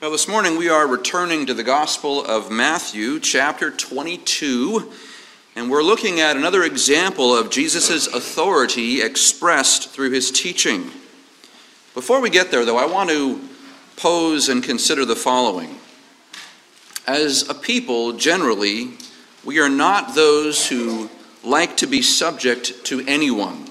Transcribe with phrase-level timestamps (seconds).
[0.00, 4.92] Well, this morning we are returning to the Gospel of Matthew, chapter 22,
[5.56, 10.92] and we're looking at another example of Jesus' authority expressed through his teaching.
[11.94, 13.40] Before we get there, though, I want to
[13.96, 15.80] pose and consider the following.
[17.04, 18.92] As a people, generally,
[19.44, 21.10] we are not those who
[21.42, 23.66] like to be subject to anyone.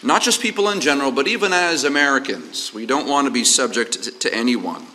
[0.00, 4.20] Not just people in general, but even as Americans, we don't want to be subject
[4.20, 4.86] to anyone.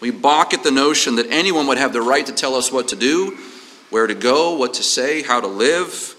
[0.00, 2.88] We balk at the notion that anyone would have the right to tell us what
[2.88, 3.38] to do,
[3.90, 6.14] where to go, what to say, how to live.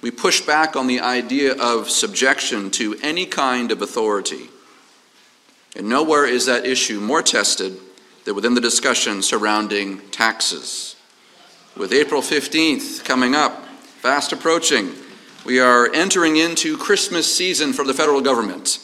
[0.00, 4.48] We push back on the idea of subjection to any kind of authority.
[5.76, 7.78] And nowhere is that issue more tested
[8.24, 10.96] than within the discussion surrounding taxes.
[11.76, 14.92] With April 15th coming up, fast approaching,
[15.44, 18.78] we are entering into Christmas season for the federal government.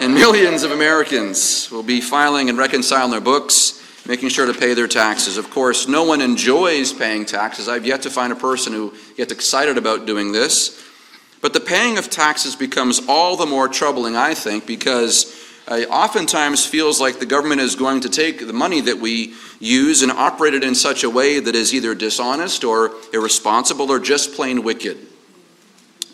[0.00, 4.72] And millions of Americans will be filing and reconciling their books, making sure to pay
[4.72, 5.36] their taxes.
[5.36, 7.68] Of course, no one enjoys paying taxes.
[7.68, 10.84] I've yet to find a person who gets excited about doing this.
[11.40, 15.34] But the paying of taxes becomes all the more troubling, I think, because
[15.66, 20.02] uh, oftentimes feels like the government is going to take the money that we use
[20.02, 24.34] and operate it in such a way that is either dishonest or irresponsible or just
[24.34, 24.96] plain wicked.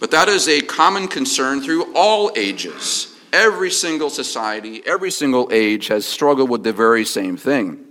[0.00, 3.13] But that is a common concern through all ages.
[3.34, 7.84] Every single society, every single age has struggled with the very same thing.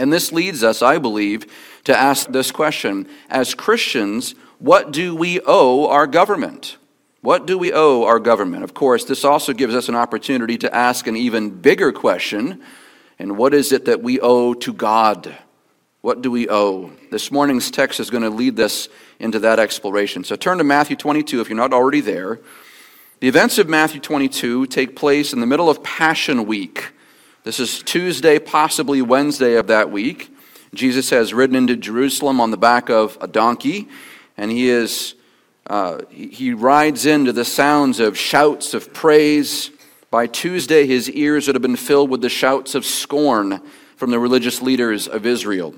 [0.00, 1.46] And this leads us, I believe,
[1.84, 6.76] to ask this question As Christians, what do we owe our government?
[7.20, 8.64] What do we owe our government?
[8.64, 12.60] Of course, this also gives us an opportunity to ask an even bigger question
[13.20, 15.36] and what is it that we owe to God?
[16.00, 16.90] What do we owe?
[17.10, 20.24] This morning's text is going to lead us into that exploration.
[20.24, 22.40] So turn to Matthew 22 if you're not already there.
[23.20, 26.92] The events of Matthew 22 take place in the middle of Passion Week.
[27.44, 30.34] This is Tuesday, possibly Wednesday of that week.
[30.72, 33.88] Jesus has ridden into Jerusalem on the back of a donkey,
[34.38, 35.16] and he is
[35.66, 39.70] uh, he rides into the sounds of shouts of praise.
[40.10, 43.60] By Tuesday, his ears would have been filled with the shouts of scorn
[43.96, 45.74] from the religious leaders of Israel.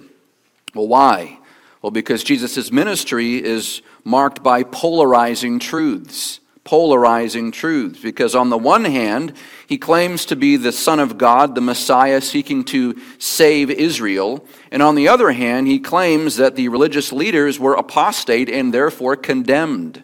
[0.77, 1.41] Well, why?
[1.83, 8.01] Well, because Jesus' ministry is marked by polarizing truths polarizing truths.
[8.01, 9.35] Because on the one hand,
[9.67, 14.47] he claims to be the Son of God, the Messiah seeking to save Israel.
[14.71, 19.17] And on the other hand, he claims that the religious leaders were apostate and therefore
[19.17, 20.03] condemned.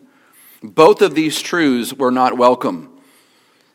[0.63, 2.93] Both of these truths were not welcome.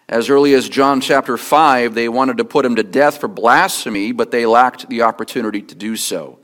[0.10, 4.12] As early as John chapter 5, they wanted to put him to death for blasphemy,
[4.12, 6.40] but they lacked the opportunity to do so.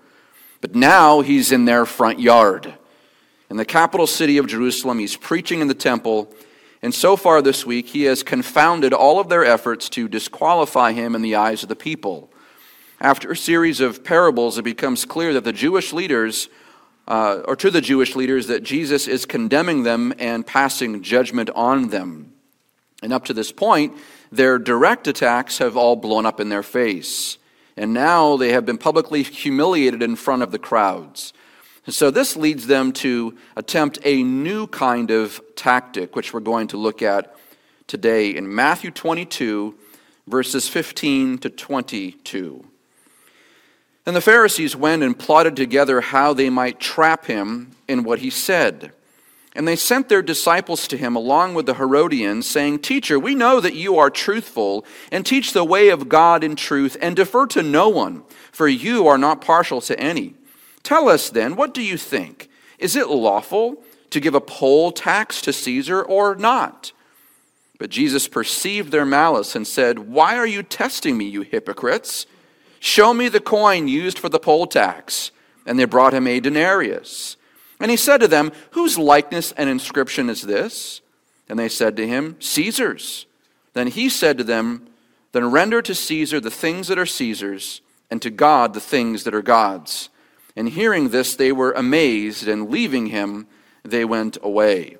[0.61, 2.73] But now he's in their front yard
[3.49, 4.99] in the capital city of Jerusalem.
[4.99, 6.31] He's preaching in the temple.
[6.81, 11.15] And so far this week, he has confounded all of their efforts to disqualify him
[11.15, 12.31] in the eyes of the people.
[13.01, 16.49] After a series of parables, it becomes clear that the Jewish leaders,
[17.07, 21.89] uh, or to the Jewish leaders, that Jesus is condemning them and passing judgment on
[21.89, 22.33] them.
[23.01, 23.95] And up to this point,
[24.31, 27.37] their direct attacks have all blown up in their face.
[27.77, 31.33] And now they have been publicly humiliated in front of the crowds.
[31.89, 36.67] And so this leads them to attempt a new kind of tactic, which we're going
[36.67, 37.35] to look at
[37.87, 39.73] today in Matthew 22,
[40.27, 42.63] verses 15 to 22.
[44.05, 48.29] And the Pharisees went and plotted together how they might trap him in what he
[48.29, 48.91] said.
[49.55, 53.59] And they sent their disciples to him along with the Herodians, saying, Teacher, we know
[53.59, 57.63] that you are truthful, and teach the way of God in truth, and defer to
[57.63, 58.21] no one,
[58.51, 60.35] for you are not partial to any.
[60.83, 62.49] Tell us then, what do you think?
[62.77, 66.91] Is it lawful to give a poll tax to Caesar or not?
[67.77, 72.25] But Jesus perceived their malice and said, Why are you testing me, you hypocrites?
[72.79, 75.31] Show me the coin used for the poll tax.
[75.65, 77.37] And they brought him a denarius.
[77.79, 81.01] And he said to them, Whose likeness and inscription is this?
[81.47, 83.25] And they said to him, Caesar's.
[83.73, 84.87] Then he said to them,
[85.31, 87.81] Then render to Caesar the things that are Caesar's,
[88.11, 90.09] and to God the things that are God's.
[90.59, 93.47] And hearing this, they were amazed, and leaving him,
[93.83, 94.97] they went away.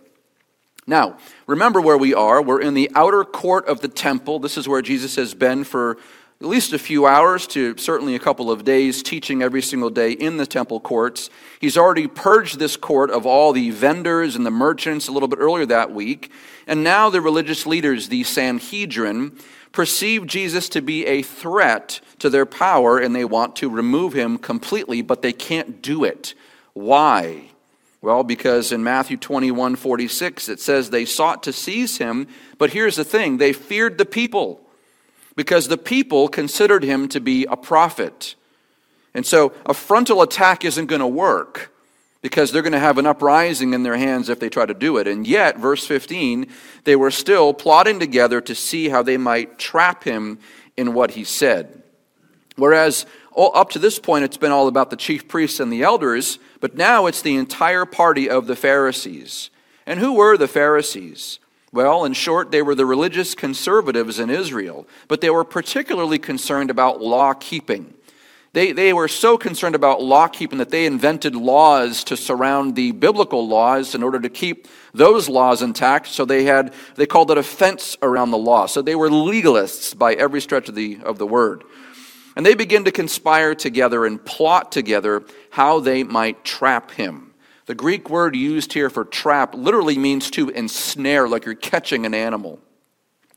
[0.87, 1.17] Now,
[1.47, 2.41] remember where we are.
[2.41, 4.39] We're in the outer court of the temple.
[4.39, 5.97] This is where Jesus has been for
[6.41, 10.13] at least a few hours to certainly a couple of days, teaching every single day
[10.13, 11.29] in the temple courts.
[11.59, 15.39] He's already purged this court of all the vendors and the merchants a little bit
[15.39, 16.31] earlier that week.
[16.65, 19.37] And now the religious leaders, the Sanhedrin,
[19.73, 24.37] perceive Jesus to be a threat to their power and they want to remove him
[24.37, 26.35] completely, but they can't do it.
[26.71, 27.49] Why?
[28.01, 32.27] Well, because in Matthew 21 46, it says they sought to seize him,
[32.57, 34.68] but here's the thing they feared the people
[35.39, 38.35] because the people considered him to be a prophet.
[39.13, 41.71] And so a frontal attack isn't going to work
[42.21, 44.97] because they're going to have an uprising in their hands if they try to do
[44.97, 45.07] it.
[45.07, 46.47] And yet, verse 15,
[46.83, 50.39] they were still plotting together to see how they might trap him
[50.75, 51.83] in what he said.
[52.57, 56.37] Whereas up to this point, it's been all about the chief priests and the elders,
[56.59, 59.51] but now it's the entire party of the Pharisees.
[59.85, 61.39] And who were the Pharisees?
[61.71, 66.71] Well, in short, they were the religious conservatives in Israel, but they were particularly concerned
[66.71, 67.93] about law keeping.
[68.53, 72.91] They, they were so concerned about law keeping that they invented laws to surround the
[72.91, 76.07] biblical laws in order to keep those laws intact.
[76.07, 78.65] So they had, they called it a fence around the law.
[78.65, 81.63] So they were legalists by every stretch of the, of the word.
[82.35, 87.28] And they begin to conspire together and plot together how they might trap him.
[87.69, 92.15] The Greek word used here for trap literally means to ensnare, like you're catching an
[92.15, 92.59] animal.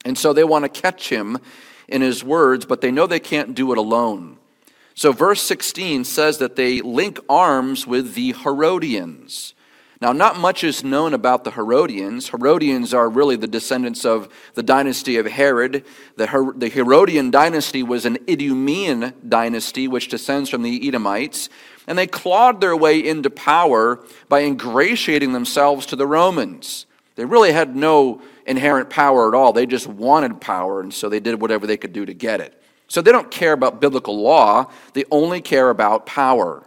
[0.06, 1.36] And so they want to catch him
[1.86, 4.38] in his words, but they know they can't do it alone.
[4.94, 9.52] So, verse 16 says that they link arms with the Herodians.
[10.00, 12.30] Now, not much is known about the Herodians.
[12.30, 15.84] Herodians are really the descendants of the dynasty of Herod.
[16.16, 21.50] The, Her- the Herodian dynasty was an Idumean dynasty, which descends from the Edomites.
[21.86, 26.86] And they clawed their way into power by ingratiating themselves to the Romans.
[27.16, 29.52] They really had no inherent power at all.
[29.52, 32.60] They just wanted power, and so they did whatever they could do to get it.
[32.88, 36.66] So they don't care about biblical law, they only care about power.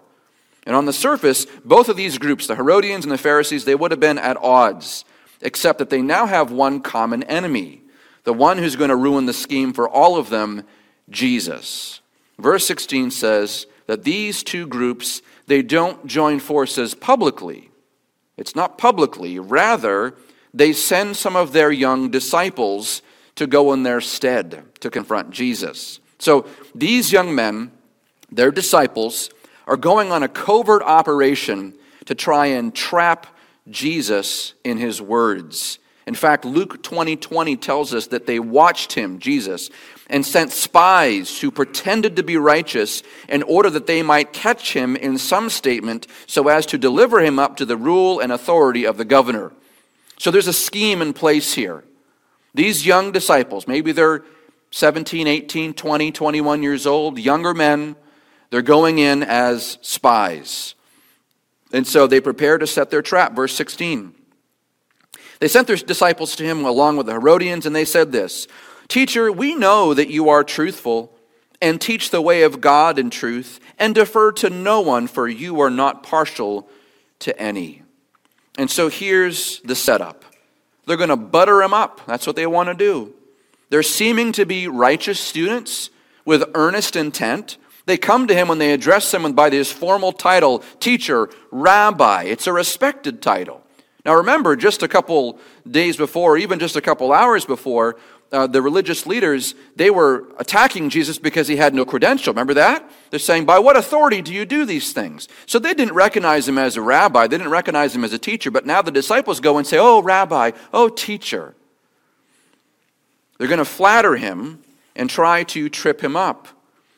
[0.66, 3.92] And on the surface, both of these groups, the Herodians and the Pharisees, they would
[3.92, 5.06] have been at odds,
[5.42, 7.84] except that they now have one common enemy
[8.26, 10.64] the one who's going to ruin the scheme for all of them,
[11.10, 12.02] Jesus.
[12.38, 17.70] Verse 16 says that these two groups, they don't join forces publicly.
[18.38, 20.16] It's not publicly, rather,
[20.54, 23.02] they send some of their young disciples
[23.36, 26.00] to go in their stead to confront Jesus.
[26.20, 27.72] So these young men,
[28.32, 29.30] their disciples,
[29.68, 31.74] are going on a covert operation
[32.06, 33.28] to try and trap
[33.70, 35.80] Jesus in his words.
[36.08, 39.70] In fact, Luke 20 20 tells us that they watched him, Jesus,
[40.10, 44.96] and sent spies who pretended to be righteous in order that they might catch him
[44.96, 48.98] in some statement so as to deliver him up to the rule and authority of
[48.98, 49.52] the governor.
[50.18, 51.84] So there's a scheme in place here.
[52.54, 54.24] These young disciples, maybe they're
[54.72, 57.96] 17, 18, 20, 21 years old, younger men,
[58.50, 60.76] they're going in as spies.
[61.74, 63.36] And so they prepare to set their trap.
[63.36, 64.14] Verse 16.
[65.40, 68.48] They sent their disciples to him along with the Herodians, and they said this
[68.88, 71.12] Teacher, we know that you are truthful
[71.62, 75.60] and teach the way of God in truth and defer to no one, for you
[75.62, 76.70] are not partial
[77.20, 77.82] to any.
[78.58, 80.24] And so here's the setup
[80.86, 82.02] they're going to butter him up.
[82.06, 83.14] That's what they want to do.
[83.70, 85.90] They're seeming to be righteous students
[86.24, 87.58] with earnest intent.
[87.88, 92.24] They come to him when they address him by this formal title, teacher, rabbi.
[92.24, 93.64] It's a respected title.
[94.06, 95.40] Now remember, just a couple
[95.70, 97.96] days before, even just a couple hours before,
[98.36, 102.34] uh, the religious leaders, they were attacking Jesus because he had no credential.
[102.34, 102.88] Remember that?
[103.10, 105.30] They're saying, By what authority do you do these things?
[105.46, 108.52] So they didn't recognize him as a rabbi, they didn't recognize him as a teacher,
[108.52, 111.56] but now the disciples go and say, Oh, rabbi, oh, teacher.
[113.38, 114.62] They're going to flatter him
[114.96, 116.50] and try to trip him up.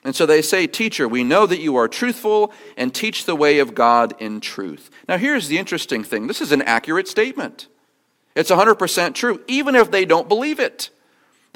[0.04, 3.60] And so they say, Teacher, we know that you are truthful and teach the way
[3.60, 4.90] of God in truth.
[5.08, 7.68] Now, here's the interesting thing this is an accurate statement.
[8.36, 10.90] It's 100% true, even if they don't believe it.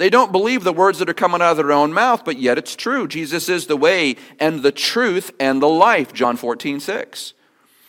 [0.02, 2.58] They don't believe the words that are coming out of their own mouth, but yet
[2.58, 3.06] it's true.
[3.06, 7.34] Jesus is the way and the truth and the life, John 14, 6.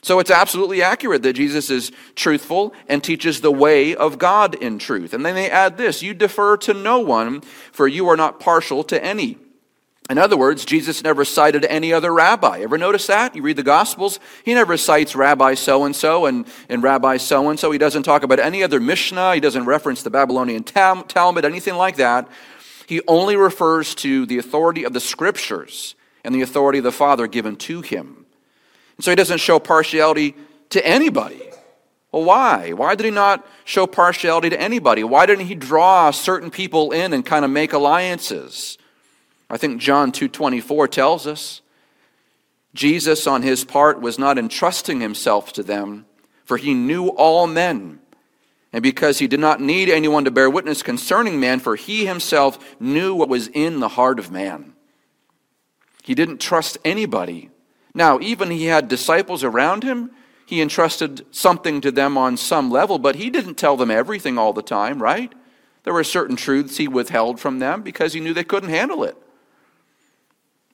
[0.03, 4.77] So it's absolutely accurate that Jesus is truthful and teaches the way of God in
[4.77, 5.15] truth.
[5.15, 7.41] And then they add this you defer to no one,
[7.71, 9.39] for you are not partial to any.
[10.09, 12.59] In other words, Jesus never cited any other rabbi.
[12.59, 13.35] Ever notice that?
[13.35, 17.57] You read the Gospels, he never cites Rabbi so and so and Rabbi so and
[17.57, 17.71] so.
[17.71, 21.95] He doesn't talk about any other Mishnah, he doesn't reference the Babylonian Talmud, anything like
[21.95, 22.27] that.
[22.85, 25.95] He only refers to the authority of the Scriptures
[26.25, 28.25] and the authority of the Father given to him.
[28.97, 30.35] And so he doesn't show partiality
[30.71, 31.41] to anybody.
[32.11, 32.73] Well, why?
[32.73, 35.03] Why did he not show partiality to anybody?
[35.05, 38.77] Why didn't he draw certain people in and kind of make alliances?
[39.53, 41.61] I think John 2:24 tells us
[42.73, 46.05] Jesus on his part was not entrusting himself to them,
[46.43, 47.99] for he knew all men.
[48.73, 52.75] And because he did not need anyone to bear witness concerning man, for he himself
[52.79, 54.73] knew what was in the heart of man.
[56.01, 57.51] He didn't trust anybody
[57.93, 60.11] now, even he had disciples around him,
[60.45, 64.53] he entrusted something to them on some level, but he didn't tell them everything all
[64.53, 65.31] the time, right?
[65.83, 69.17] There were certain truths he withheld from them because he knew they couldn't handle it.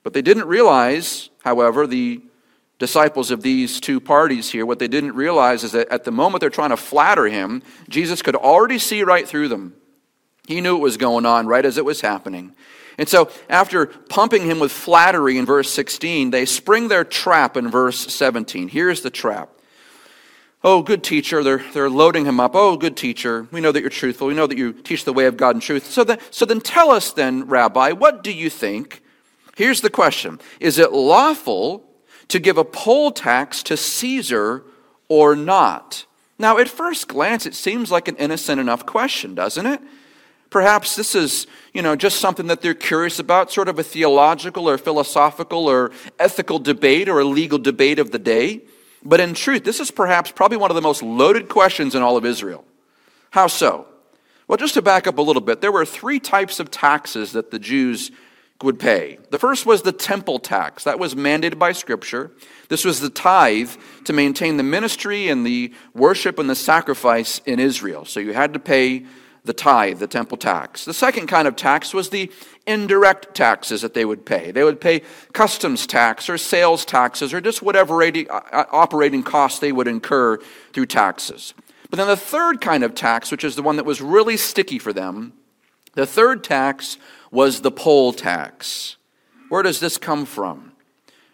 [0.09, 2.19] But they didn't realize, however, the
[2.79, 6.41] disciples of these two parties here, what they didn't realize is that at the moment
[6.41, 9.75] they're trying to flatter him, Jesus could already see right through them.
[10.47, 12.55] He knew what was going on right as it was happening.
[12.97, 17.69] And so, after pumping him with flattery in verse 16, they spring their trap in
[17.69, 18.67] verse 17.
[18.67, 19.51] Here's the trap.
[20.63, 21.43] Oh, good teacher.
[21.43, 22.55] They're, they're loading him up.
[22.55, 23.47] Oh, good teacher.
[23.51, 24.25] We know that you're truthful.
[24.25, 25.85] We know that you teach the way of God and truth.
[25.85, 29.03] So, that, so then tell us, then, Rabbi, what do you think?
[29.59, 31.83] Here's the question Is it lawful
[32.29, 34.63] to give a poll tax to Caesar
[35.09, 36.05] or not?
[36.37, 39.81] Now, at first glance, it seems like an innocent enough question, doesn't it?
[40.49, 44.69] Perhaps this is, you know, just something that they're curious about, sort of a theological
[44.69, 48.61] or philosophical or ethical debate or a legal debate of the day.
[49.03, 52.15] But in truth, this is perhaps probably one of the most loaded questions in all
[52.15, 52.63] of Israel.
[53.31, 53.87] How so?
[54.47, 57.51] Well, just to back up a little bit, there were three types of taxes that
[57.51, 58.09] the Jews
[58.61, 59.17] would pay.
[59.29, 60.83] The first was the temple tax.
[60.83, 62.31] That was mandated by Scripture.
[62.67, 63.71] This was the tithe
[64.03, 68.03] to maintain the ministry and the worship and the sacrifice in Israel.
[68.05, 69.05] So you had to pay
[69.45, 70.83] the tithe, the temple tax.
[70.83, 72.29] The second kind of tax was the
[72.67, 74.51] indirect taxes that they would pay.
[74.51, 75.01] They would pay
[75.31, 80.37] customs tax or sales taxes or just whatever operating costs they would incur
[80.73, 81.53] through taxes.
[81.89, 84.77] But then the third kind of tax, which is the one that was really sticky
[84.77, 85.33] for them,
[85.93, 86.97] the third tax
[87.31, 88.98] was the poll tax.
[89.50, 90.74] Where does this come from?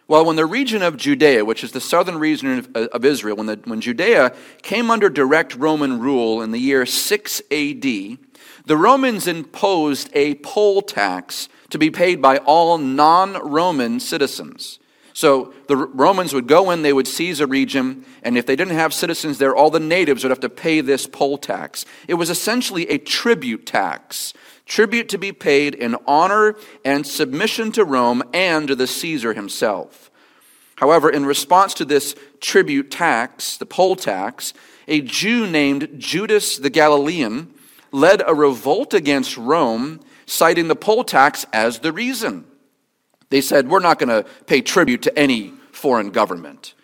[0.08, 3.60] Well, when the region of Judea, which is the southern region of, Israel, when, the,
[3.64, 10.08] when Judea came under direct Roman rule in the year 6 AD, the Romans imposed
[10.12, 14.78] a poll tax to be paid by all non Roman citizens.
[15.12, 18.74] So the Romans would go in, they would seize a region, and if they didn't
[18.74, 21.84] have citizens there, all the natives would have to pay this poll tax.
[22.06, 24.34] It was essentially a tribute tax
[24.66, 30.10] tribute to be paid in honor and submission to Rome and to the Caesar himself.
[30.76, 34.52] However, in response to this tribute tax, the poll tax,
[34.86, 37.54] a Jew named Judas the Galilean
[37.92, 42.44] led a revolt against Rome, citing the poll tax as the reason.
[43.30, 46.74] They said, We're not going to pay tribute to any foreign government.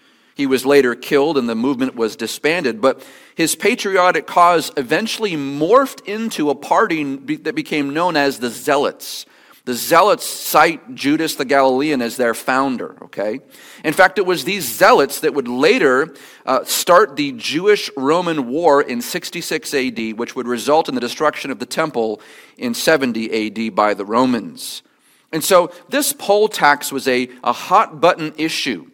[0.43, 3.07] He was later killed and the movement was disbanded, but
[3.37, 9.25] his patriotic cause eventually morphed into a party that became known as the Zealots.
[9.67, 13.39] The Zealots cite Judas the Galilean as their founder, okay?
[13.85, 16.13] In fact, it was these Zealots that would later
[16.45, 21.53] uh, start the Jewish Roman War in 66 AD, which would result in the destruction
[21.53, 22.21] of the temple
[22.59, 24.83] in 70 AD by the Romans.
[25.31, 28.89] And so this poll tax was a, a hot button issue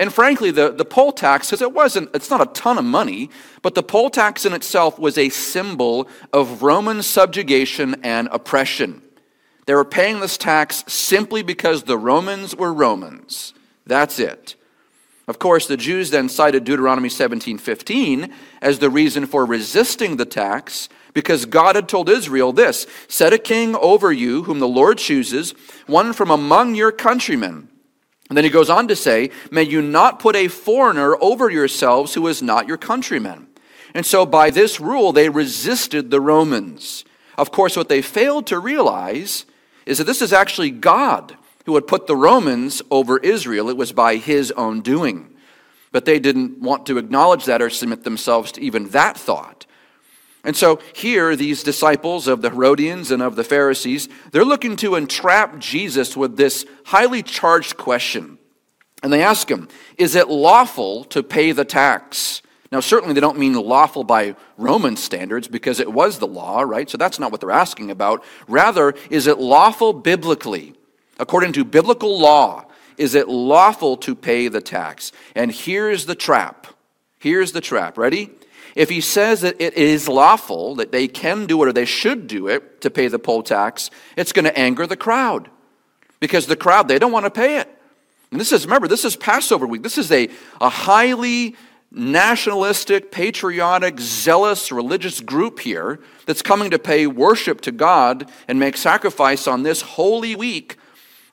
[0.00, 3.28] and frankly, the, the poll tax, because it wasn't, it's not a ton of money,
[3.60, 9.02] but the poll tax in itself was a symbol of Roman subjugation and oppression.
[9.66, 13.52] They were paying this tax simply because the Romans were Romans.
[13.86, 14.56] That's it.
[15.28, 20.88] Of course, the Jews then cited Deuteronomy 17:15 as the reason for resisting the tax
[21.12, 25.52] because God had told Israel this, set a king over you whom the Lord chooses,
[25.86, 27.69] one from among your countrymen.
[28.30, 32.14] And then he goes on to say, May you not put a foreigner over yourselves
[32.14, 33.48] who is not your countryman.
[33.92, 37.04] And so by this rule, they resisted the Romans.
[37.36, 39.46] Of course, what they failed to realize
[39.84, 43.68] is that this is actually God who had put the Romans over Israel.
[43.68, 45.34] It was by his own doing.
[45.90, 49.66] But they didn't want to acknowledge that or submit themselves to even that thought.
[50.42, 54.94] And so here, these disciples of the Herodians and of the Pharisees, they're looking to
[54.94, 58.38] entrap Jesus with this highly charged question.
[59.02, 59.68] And they ask him,
[59.98, 62.42] Is it lawful to pay the tax?
[62.72, 66.88] Now, certainly they don't mean lawful by Roman standards because it was the law, right?
[66.88, 68.22] So that's not what they're asking about.
[68.46, 70.74] Rather, is it lawful biblically?
[71.18, 72.66] According to biblical law,
[72.96, 75.10] is it lawful to pay the tax?
[75.34, 76.68] And here's the trap.
[77.18, 77.98] Here's the trap.
[77.98, 78.30] Ready?
[78.74, 82.26] If he says that it is lawful, that they can do it or they should
[82.26, 85.50] do it to pay the poll tax, it's going to anger the crowd.
[86.20, 87.68] Because the crowd, they don't want to pay it.
[88.30, 89.82] And this is, remember, this is Passover week.
[89.82, 90.28] This is a,
[90.60, 91.56] a highly
[91.90, 98.76] nationalistic, patriotic, zealous religious group here that's coming to pay worship to God and make
[98.76, 100.76] sacrifice on this holy week.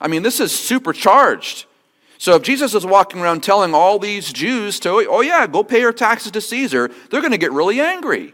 [0.01, 1.66] I mean, this is supercharged.
[2.17, 5.81] So if Jesus is walking around telling all these Jews to, oh yeah, go pay
[5.81, 8.33] your taxes to Caesar, they're going to get really angry.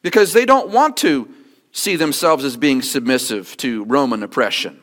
[0.00, 1.28] Because they don't want to
[1.72, 4.80] see themselves as being submissive to Roman oppression.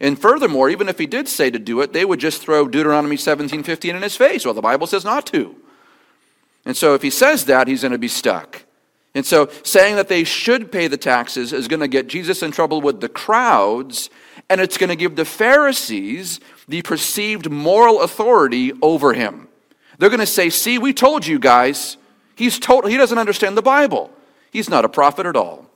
[0.00, 3.16] And furthermore, even if he did say to do it, they would just throw Deuteronomy
[3.16, 4.44] 17:15 in his face.
[4.44, 5.54] Well, the Bible says not to.
[6.64, 8.64] And so if he says that, he's going to be stuck.
[9.14, 12.50] And so saying that they should pay the taxes is going to get Jesus in
[12.50, 14.10] trouble with the crowds,
[14.52, 19.48] and it's going to give the Pharisees the perceived moral authority over him.
[19.96, 21.96] They're going to say, See, we told you guys,
[22.36, 24.10] he's told, he doesn't understand the Bible.
[24.50, 25.70] He's not a prophet at all.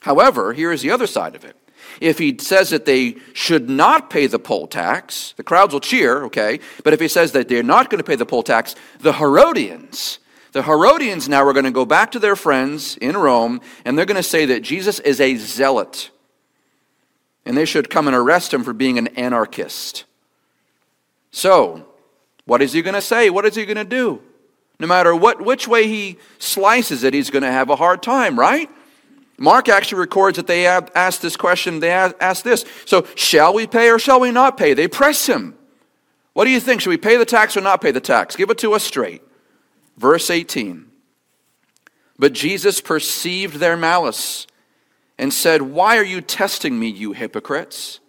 [0.00, 1.56] However, here is the other side of it.
[2.00, 6.24] If he says that they should not pay the poll tax, the crowds will cheer,
[6.24, 6.58] okay?
[6.82, 10.18] But if he says that they're not going to pay the poll tax, the Herodians,
[10.50, 14.04] the Herodians now are going to go back to their friends in Rome and they're
[14.04, 16.10] going to say that Jesus is a zealot.
[17.44, 20.04] And they should come and arrest him for being an anarchist.
[21.30, 21.86] So,
[22.44, 23.30] what is he going to say?
[23.30, 24.22] What is he going to do?
[24.80, 28.38] No matter what, which way he slices it, he's going to have a hard time,
[28.38, 28.70] right?
[29.38, 31.80] Mark actually records that they asked this question.
[31.80, 32.64] They asked this.
[32.84, 34.74] So, shall we pay or shall we not pay?
[34.74, 35.54] They press him.
[36.32, 36.80] What do you think?
[36.80, 38.36] Should we pay the tax or not pay the tax?
[38.36, 39.22] Give it to us straight.
[39.96, 40.86] Verse 18.
[42.18, 44.47] But Jesus perceived their malice
[45.18, 48.00] and said, Why are you testing me, you hypocrites?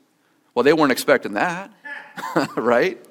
[0.54, 1.72] Well, they weren't expecting that,
[2.56, 3.04] right?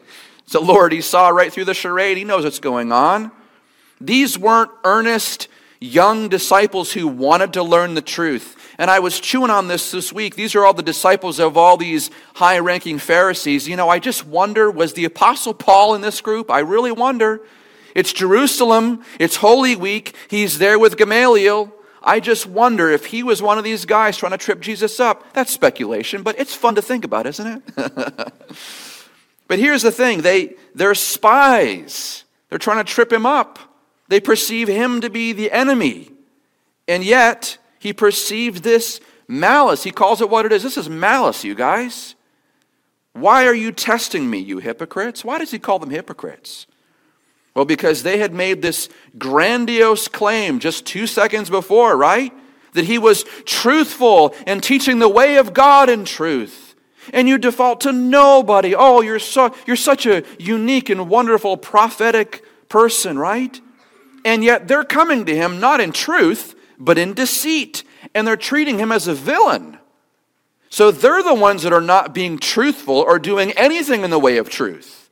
[0.46, 2.16] So, Lord, he saw right through the charade.
[2.16, 3.30] He knows what's going on.
[4.00, 5.48] These weren't earnest
[5.80, 8.56] young disciples who wanted to learn the truth.
[8.78, 10.36] And I was chewing on this this week.
[10.36, 13.68] These are all the disciples of all these high ranking Pharisees.
[13.68, 16.50] You know, I just wonder was the Apostle Paul in this group?
[16.50, 17.40] I really wonder.
[17.94, 20.14] It's Jerusalem, it's Holy Week.
[20.28, 21.72] He's there with Gamaliel.
[22.08, 25.34] I just wonder if he was one of these guys trying to trip Jesus up.
[25.34, 27.62] That's speculation, but it's fun to think about, isn't it?
[29.46, 33.58] but here's the thing they, they're spies, they're trying to trip him up.
[34.08, 36.10] They perceive him to be the enemy.
[36.88, 39.82] And yet, he perceives this malice.
[39.82, 40.62] He calls it what it is.
[40.62, 42.14] This is malice, you guys.
[43.12, 45.26] Why are you testing me, you hypocrites?
[45.26, 46.66] Why does he call them hypocrites?
[47.58, 48.88] Well, because they had made this
[49.18, 52.32] grandiose claim just two seconds before, right?
[52.74, 56.76] That he was truthful and teaching the way of God in truth.
[57.12, 58.76] And you default to nobody.
[58.76, 63.60] Oh, you're, so, you're such a unique and wonderful prophetic person, right?
[64.24, 67.82] And yet they're coming to him not in truth, but in deceit.
[68.14, 69.78] And they're treating him as a villain.
[70.70, 74.36] So they're the ones that are not being truthful or doing anything in the way
[74.36, 75.10] of truth.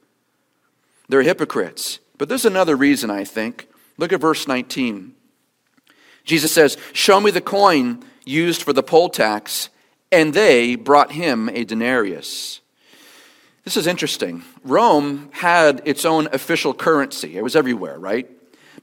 [1.09, 1.99] They're hypocrites.
[2.18, 3.68] But there's another reason, I think.
[3.98, 5.14] Look at verse 19.
[6.24, 9.68] Jesus says, Show me the coin used for the poll tax.
[10.12, 12.61] And they brought him a denarius.
[13.64, 14.44] This is interesting.
[14.62, 18.31] Rome had its own official currency, it was everywhere, right?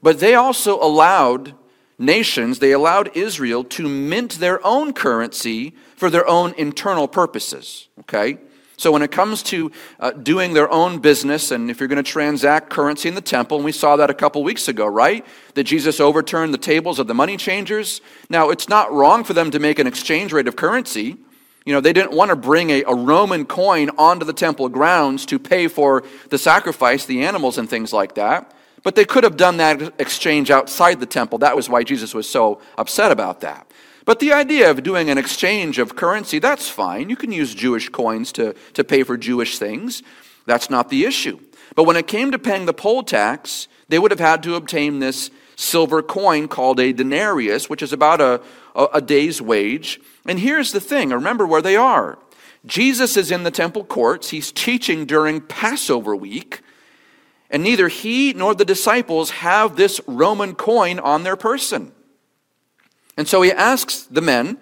[0.02, 1.54] But they also allowed
[1.98, 7.88] nations, they allowed Israel to mint their own currency for their own internal purposes.
[8.00, 8.36] Okay?
[8.76, 12.10] So when it comes to uh, doing their own business, and if you're going to
[12.10, 15.24] transact currency in the temple, and we saw that a couple weeks ago, right?
[15.54, 18.00] That Jesus overturned the tables of the money changers.
[18.28, 21.16] Now, it's not wrong for them to make an exchange rate of currency.
[21.64, 25.24] You know, they didn't want to bring a, a Roman coin onto the temple grounds
[25.26, 28.52] to pay for the sacrifice, the animals, and things like that.
[28.82, 31.38] But they could have done that exchange outside the temple.
[31.38, 33.66] That was why Jesus was so upset about that.
[34.04, 37.08] But the idea of doing an exchange of currency, that's fine.
[37.08, 40.02] You can use Jewish coins to, to pay for Jewish things.
[40.46, 41.38] That's not the issue.
[41.74, 44.98] But when it came to paying the poll tax, they would have had to obtain
[44.98, 48.42] this silver coin called a denarius, which is about a,
[48.74, 50.00] a, a day's wage.
[50.26, 52.18] And here's the thing remember where they are.
[52.66, 56.60] Jesus is in the temple courts, he's teaching during Passover week.
[57.50, 61.92] And neither he nor the disciples have this Roman coin on their person.
[63.16, 64.58] And so he asks the men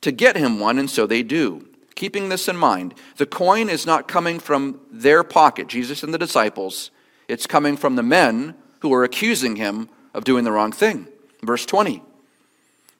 [0.00, 1.66] to get him one, and so they do.
[1.94, 6.18] Keeping this in mind, the coin is not coming from their pocket, Jesus and the
[6.18, 6.90] disciples.
[7.28, 11.06] It's coming from the men who are accusing him of doing the wrong thing.
[11.42, 12.02] Verse 20.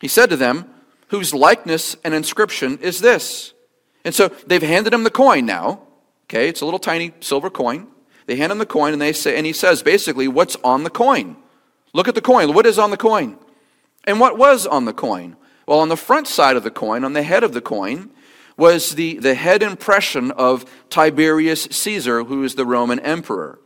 [0.01, 0.69] He said to them,
[1.09, 3.53] Whose likeness and inscription is this?
[4.05, 5.83] And so they've handed him the coin now.
[6.25, 7.89] Okay, it's a little tiny silver coin.
[8.27, 10.91] They hand him the coin and they say, and he says basically, what's on the
[10.91, 11.37] coin?
[11.93, 12.55] Look at the coin.
[12.55, 13.37] What is on the coin?
[14.05, 15.37] And what was on the coin?
[15.67, 18.11] Well, on the front side of the coin, on the head of the coin,
[18.57, 23.59] was the, the head impression of Tiberius Caesar, who is the Roman emperor.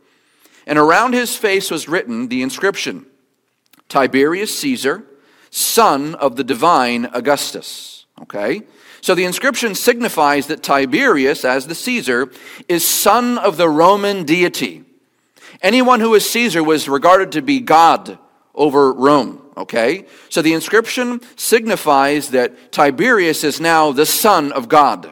[0.65, 3.05] And around his face was written the inscription
[3.89, 5.03] Tiberius Caesar,
[5.49, 8.05] son of the divine Augustus.
[8.21, 8.63] Okay?
[9.01, 12.31] So the inscription signifies that Tiberius, as the Caesar,
[12.67, 14.83] is son of the Roman deity.
[15.61, 18.17] Anyone who was Caesar was regarded to be God
[18.55, 19.41] over Rome.
[19.57, 20.05] Okay?
[20.29, 25.11] So the inscription signifies that Tiberius is now the son of God.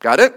[0.00, 0.34] Got it?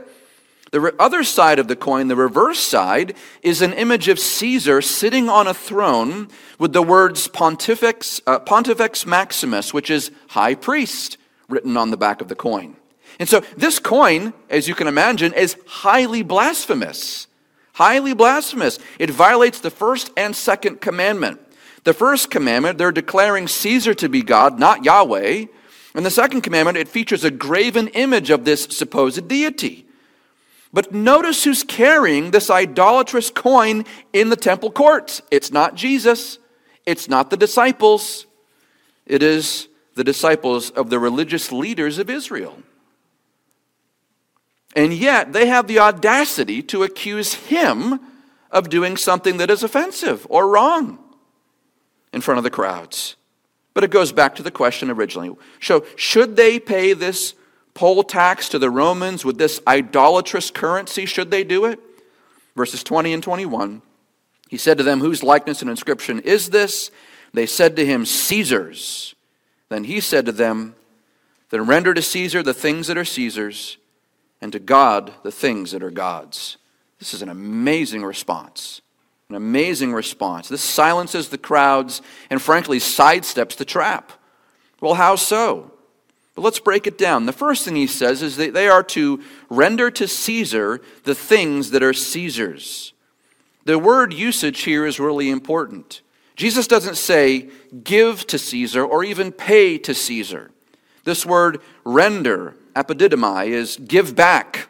[0.72, 5.28] The other side of the coin, the reverse side, is an image of Caesar sitting
[5.28, 11.18] on a throne with the words Pontifex, uh, Pontifex Maximus, which is high priest,
[11.50, 12.78] written on the back of the coin.
[13.20, 17.28] And so this coin, as you can imagine, is highly blasphemous.
[17.74, 18.80] Highly blasphemous.
[18.98, 21.42] It violates the first and second commandment.
[21.84, 25.46] The first commandment, they're declaring Caesar to be God, not Yahweh.
[25.96, 29.86] And the second commandment, it features a graven image of this supposed deity.
[30.72, 35.22] But notice who's carrying this idolatrous coin in the temple courts.
[35.30, 36.38] It's not Jesus,
[36.86, 38.26] it's not the disciples,
[39.06, 42.58] it is the disciples of the religious leaders of Israel.
[44.74, 48.00] And yet they have the audacity to accuse him
[48.50, 51.01] of doing something that is offensive or wrong
[52.14, 53.16] in front of the crowds.
[53.74, 55.36] But it goes back to the question originally.
[55.62, 57.34] So, should they pay this
[57.74, 61.06] poll tax to the Romans with this idolatrous currency?
[61.06, 61.80] Should they do it?
[62.56, 63.82] Verses 20 and 21.
[64.50, 66.92] He said to them, Whose likeness and inscription is this?
[67.34, 69.16] They said to him, Caesar's.
[69.70, 70.76] Then he said to them,
[71.50, 73.78] Then render to Caesar the things that are Caesar's,
[74.42, 76.58] and to God the things that are God's.
[77.00, 78.82] This is an amazing response.
[79.32, 80.50] An amazing response.
[80.50, 84.12] This silences the crowds and, frankly, sidesteps the trap.
[84.82, 85.72] Well, how so?
[86.36, 87.28] But let's break it down.
[87.28, 91.72] The first thing he says is that they are to render to Caesar the things
[91.72, 92.92] that are Caesar's.
[93.64, 96.02] The word usage here is really important.
[96.36, 97.50] Jesus doesn't say
[97.86, 100.52] give to Caesar or even pay to Caesar.
[101.06, 104.68] This word render, apodidomai, is give back.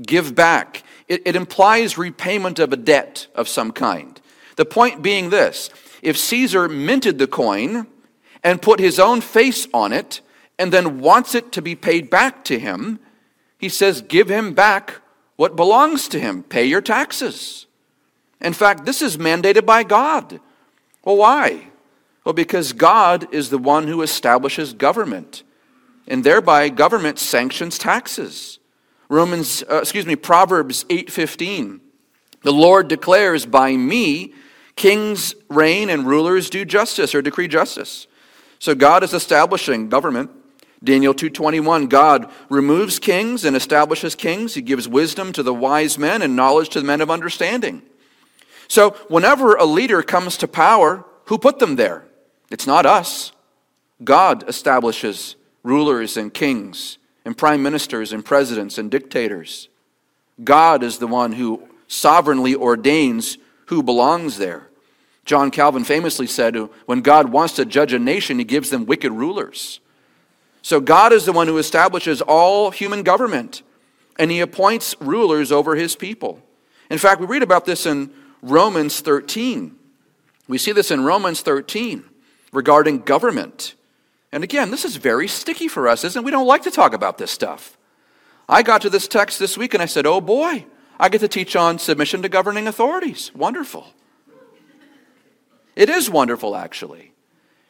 [0.00, 0.84] Give back.
[1.08, 4.20] It, it implies repayment of a debt of some kind.
[4.56, 5.70] The point being this
[6.02, 7.86] if Caesar minted the coin
[8.42, 10.20] and put his own face on it
[10.58, 12.98] and then wants it to be paid back to him,
[13.58, 15.00] he says, Give him back
[15.36, 16.42] what belongs to him.
[16.42, 17.66] Pay your taxes.
[18.40, 20.40] In fact, this is mandated by God.
[21.04, 21.68] Well, why?
[22.24, 25.42] Well, because God is the one who establishes government,
[26.08, 28.58] and thereby government sanctions taxes.
[29.08, 31.80] Romans, uh, excuse me, Proverbs 8:15.
[32.42, 34.34] The Lord declares, "By me
[34.76, 38.06] kings reign and rulers do justice or decree justice."
[38.58, 40.30] So God is establishing government.
[40.82, 44.54] Daniel 2:21 God removes kings and establishes kings.
[44.54, 47.82] He gives wisdom to the wise men and knowledge to the men of understanding.
[48.68, 52.04] So whenever a leader comes to power, who put them there?
[52.50, 53.32] It's not us.
[54.02, 59.68] God establishes rulers and kings and prime ministers and presidents and dictators.
[60.42, 63.36] God is the one who sovereignly ordains
[63.66, 64.68] who belongs there.
[65.24, 69.10] John Calvin famously said, when God wants to judge a nation, he gives them wicked
[69.10, 69.80] rulers.
[70.62, 73.62] So God is the one who establishes all human government,
[74.18, 76.40] and he appoints rulers over his people.
[76.90, 79.74] In fact, we read about this in Romans 13.
[80.46, 82.04] We see this in Romans 13
[82.52, 83.75] regarding government.
[84.36, 86.22] And again, this is very sticky for us, isn't it?
[86.22, 87.78] We don't like to talk about this stuff.
[88.46, 90.66] I got to this text this week and I said, oh boy,
[91.00, 93.34] I get to teach on submission to governing authorities.
[93.34, 93.94] Wonderful.
[95.74, 97.12] It is wonderful, actually,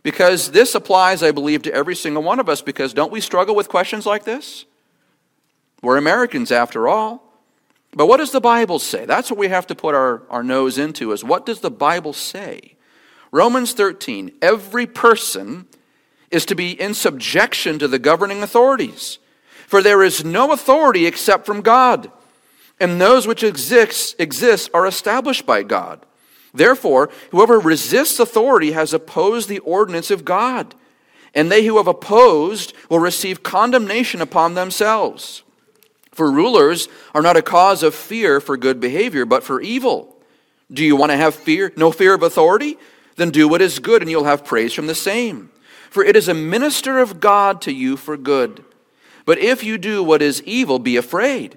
[0.02, 3.54] because this applies, I believe, to every single one of us, because don't we struggle
[3.54, 4.64] with questions like this?
[5.82, 7.32] We're Americans, after all.
[7.92, 9.06] But what does the Bible say?
[9.06, 12.12] That's what we have to put our, our nose into, is what does the Bible
[12.12, 12.74] say?
[13.30, 15.68] Romans 13, every person
[16.30, 19.18] is to be in subjection to the governing authorities.
[19.66, 22.10] For there is no authority except from God,
[22.78, 26.04] and those which exist, exist are established by God.
[26.54, 30.74] Therefore, whoever resists authority has opposed the ordinance of God,
[31.34, 35.42] and they who have opposed will receive condemnation upon themselves.
[36.12, 40.16] For rulers are not a cause of fear for good behavior, but for evil.
[40.72, 42.78] Do you want to have fear, no fear of authority?
[43.16, 45.50] Then do what is good, and you'll have praise from the same.
[45.96, 48.62] For it is a minister of God to you for good.
[49.24, 51.56] But if you do what is evil, be afraid,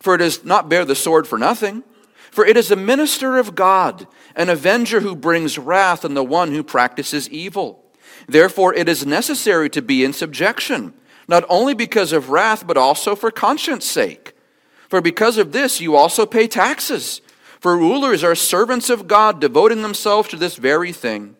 [0.00, 1.84] for it does not bear the sword for nothing.
[2.32, 6.50] For it is a minister of God, an avenger who brings wrath on the one
[6.50, 7.84] who practices evil.
[8.26, 10.92] Therefore, it is necessary to be in subjection
[11.28, 14.36] not only because of wrath, but also for conscience sake.
[14.88, 17.20] For because of this, you also pay taxes.
[17.60, 21.36] For rulers are servants of God, devoting themselves to this very thing.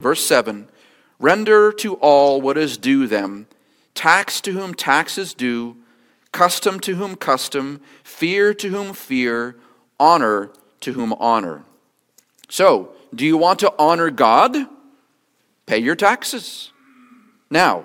[0.00, 0.66] Verse 7
[1.20, 3.46] Render to all what is due them
[3.94, 5.76] tax to whom tax is due,
[6.32, 9.56] custom to whom custom, fear to whom fear,
[9.98, 11.62] honor to whom honor.
[12.48, 14.56] So, do you want to honor God?
[15.66, 16.72] Pay your taxes.
[17.50, 17.84] Now,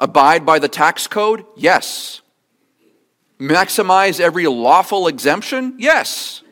[0.00, 1.44] Abide by the tax code?
[1.56, 2.20] Yes.
[3.38, 5.74] Maximize every lawful exemption?
[5.78, 6.42] Yes.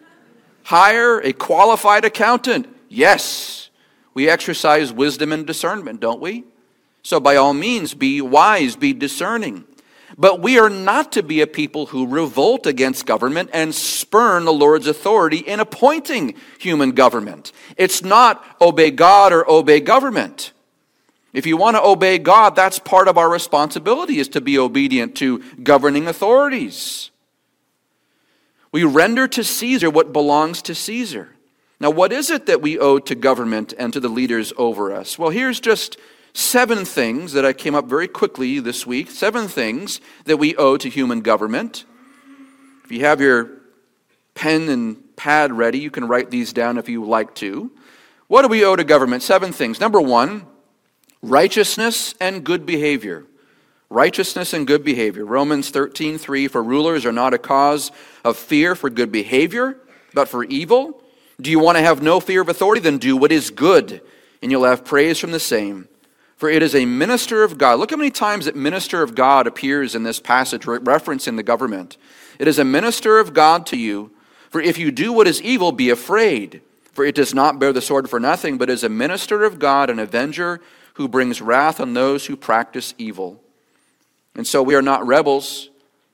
[0.65, 2.69] Hire a qualified accountant?
[2.89, 3.71] Yes.
[4.15, 6.45] We exercise wisdom and discernment, don't we?
[7.03, 9.65] So, by all means, be wise, be discerning.
[10.19, 14.53] But we are not to be a people who revolt against government and spurn the
[14.53, 17.51] Lord's authority in appointing human government.
[17.77, 20.53] It's not obey God or obey government.
[21.33, 25.17] If you want to obey God, that's part of our responsibility is to be obedient
[25.17, 27.11] to governing authorities.
[28.71, 31.31] We render to Caesar what belongs to Caesar.
[31.83, 35.19] Now, what is it that we owe to government and to the leaders over us?
[35.19, 35.97] Well, here's just
[36.33, 39.11] seven things that I came up very quickly this week.
[39.11, 41.85] Seven things that we owe to human government.
[42.85, 43.51] If you have your
[44.37, 47.73] pen and pad ready, you can write these down if you like to.
[48.29, 49.25] What do we owe to government?
[49.25, 49.81] Seven things.
[49.81, 50.47] Number one,
[51.21, 53.25] righteousness and good behavior.
[53.91, 55.25] Righteousness and good behavior.
[55.25, 57.91] Romans 13, 3, for rulers are not a cause
[58.25, 59.79] of fear for good behavior,
[60.15, 61.02] but for evil.
[61.43, 62.81] Do you want to have no fear of authority?
[62.81, 64.01] Then do what is good,
[64.41, 65.89] and you'll have praise from the same.
[66.37, 67.79] For it is a minister of God.
[67.79, 71.97] Look how many times that minister of God appears in this passage, referencing the government.
[72.39, 74.13] It is a minister of God to you.
[74.51, 76.63] For if you do what is evil, be afraid.
[76.93, 79.91] For it does not bear the sword for nothing, but is a minister of God,
[79.91, 80.61] an avenger
[80.95, 83.43] who brings wrath on those who practice evil.
[84.35, 85.71] And so we are not rebels.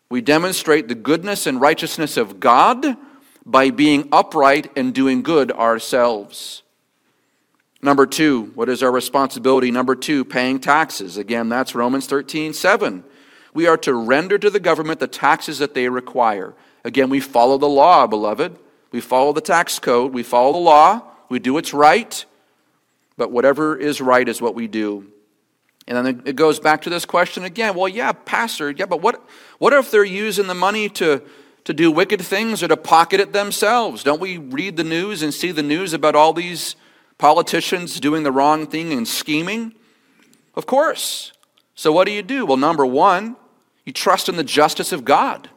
[0.08, 2.96] We demonstrate the goodness and righteousness of God
[3.48, 6.62] by being upright and doing good ourselves.
[7.80, 9.70] Number two, what is our responsibility?
[9.70, 11.16] Number two, paying taxes.
[11.16, 13.02] Again, that's Romans 13, 7.
[13.54, 16.54] We are to render to the government the taxes that they require.
[16.84, 18.58] Again, we follow the law, beloved.
[18.92, 20.12] We follow the tax code.
[20.12, 21.02] We follow the law.
[21.30, 22.24] We do what's right.
[23.16, 25.06] But whatever is right is what we do.
[25.86, 27.74] And then it goes back to this question again.
[27.74, 29.26] Well, yeah, Pastor, yeah, but what,
[29.58, 31.22] what if they're using the money to,
[31.68, 34.02] to do wicked things or to pocket it themselves?
[34.02, 36.76] Don't we read the news and see the news about all these
[37.18, 39.74] Politicians doing the wrong thing and scheming?
[40.54, 41.32] Of course.
[41.74, 42.46] So, what do you do?
[42.46, 43.36] Well, number one,
[43.84, 45.50] you trust in the justice of God.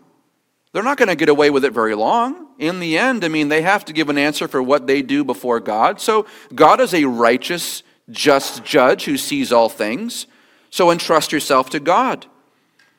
[0.73, 2.47] They're not going to get away with it very long.
[2.59, 5.23] In the end, I mean, they have to give an answer for what they do
[5.23, 6.01] before God.
[6.01, 10.27] So, God is a righteous, just judge who sees all things.
[10.71, 12.25] So, entrust yourself to God.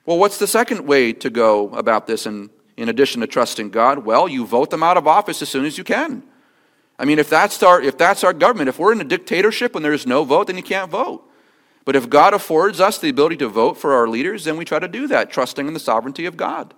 [0.07, 4.04] Well, what's the second way to go about this in, in addition to trusting God?
[4.04, 6.22] Well, you vote them out of office as soon as you can.
[6.98, 9.85] I mean, if that's, our, if that's our government, if we're in a dictatorship and
[9.85, 11.28] there's no vote, then you can't vote.
[11.85, 14.78] But if God affords us the ability to vote for our leaders, then we try
[14.78, 16.74] to do that, trusting in the sovereignty of God.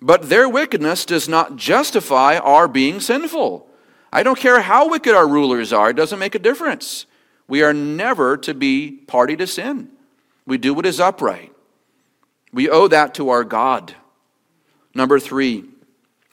[0.00, 3.66] But their wickedness does not justify our being sinful.
[4.12, 7.06] I don't care how wicked our rulers are, it doesn't make a difference.
[7.48, 9.90] We are never to be party to sin.
[10.46, 11.52] We do what is upright.
[12.52, 13.94] We owe that to our God.
[14.94, 15.64] Number three,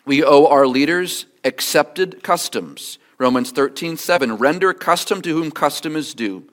[0.05, 2.97] we owe our leaders accepted customs.
[3.17, 4.37] Romans 13, 7.
[4.37, 6.47] Render custom to whom custom is due.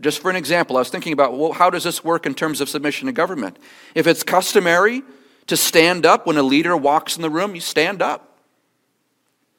[0.00, 2.60] Just for an example, I was thinking about well, how does this work in terms
[2.60, 3.58] of submission to government?
[3.94, 5.02] If it's customary
[5.46, 8.38] to stand up when a leader walks in the room, you stand up.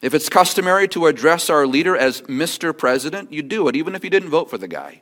[0.01, 2.77] If it's customary to address our leader as Mr.
[2.77, 5.01] President, you do it, even if you didn't vote for the guy.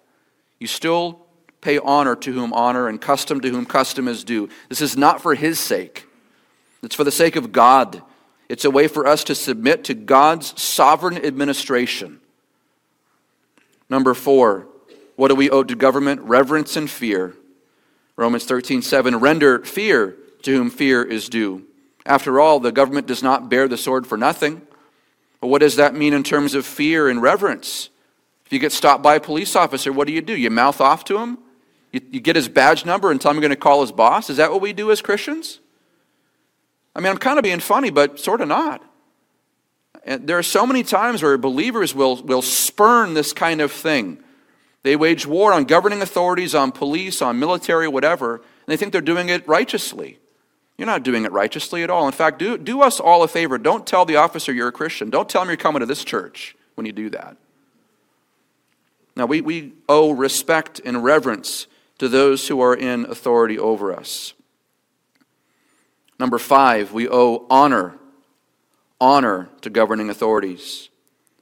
[0.59, 1.25] You still
[1.59, 4.47] pay honor to whom honor and custom to whom custom is due.
[4.69, 6.04] This is not for his sake,
[6.85, 8.01] it's for the sake of God
[8.47, 12.19] it's a way for us to submit to God's sovereign administration.
[13.89, 14.67] Number four,
[15.15, 16.21] what do we owe to government?
[16.21, 17.35] Reverence and fear.
[18.15, 19.17] Romans 13, 7.
[19.17, 21.65] Render fear to whom fear is due.
[22.05, 24.61] After all, the government does not bear the sword for nothing.
[25.41, 27.89] But what does that mean in terms of fear and reverence?
[28.45, 30.35] If you get stopped by a police officer, what do you do?
[30.35, 31.39] You mouth off to him?
[31.91, 34.29] You, you get his badge number and tell him you're going to call his boss?
[34.29, 35.59] Is that what we do as Christians?
[36.95, 38.81] I mean, I'm kind of being funny, but sort of not.
[40.05, 44.19] And there are so many times where believers will, will spurn this kind of thing.
[44.83, 49.01] They wage war on governing authorities, on police, on military, whatever, and they think they're
[49.01, 50.19] doing it righteously.
[50.77, 52.05] You're not doing it righteously at all.
[52.05, 53.57] In fact, do, do us all a favor.
[53.57, 55.09] Don't tell the officer you're a Christian.
[55.09, 57.35] Don't tell him you're coming to this church when you do that.
[59.15, 61.65] Now, we, we owe respect and reverence
[61.97, 64.34] to those who are in authority over us.
[66.19, 67.95] Number five, we owe honor,
[69.01, 70.89] honor to governing authorities.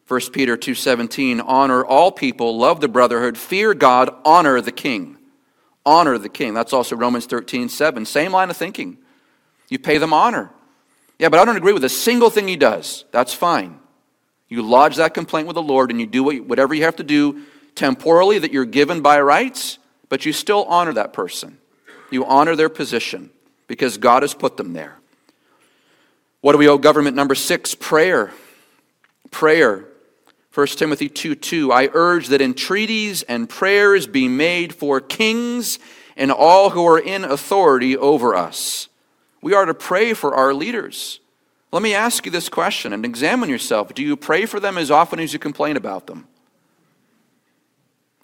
[0.07, 5.17] 1 Peter 2:17 honor all people love the brotherhood fear God honor the king.
[5.86, 6.53] Honor the king.
[6.53, 8.97] That's also Romans 13:7 same line of thinking.
[9.69, 10.51] You pay them honor.
[11.19, 13.05] Yeah but I don't agree with a single thing he does.
[13.12, 13.79] That's fine.
[14.49, 17.43] You lodge that complaint with the Lord and you do whatever you have to do
[17.75, 21.59] temporally that you're given by rights but you still honor that person.
[22.12, 23.31] You honor their position
[23.67, 24.97] because God has put them there.
[26.41, 27.15] What do we owe government?
[27.15, 28.32] Number six, prayer.
[29.32, 29.86] Prayer.
[30.54, 31.71] 1 Timothy 2 2.
[31.71, 35.80] I urge that entreaties and prayers be made for kings
[36.15, 38.88] and all who are in authority over us.
[39.41, 41.19] We are to pray for our leaders.
[41.71, 43.95] Let me ask you this question and examine yourself.
[43.95, 46.28] Do you pray for them as often as you complain about them?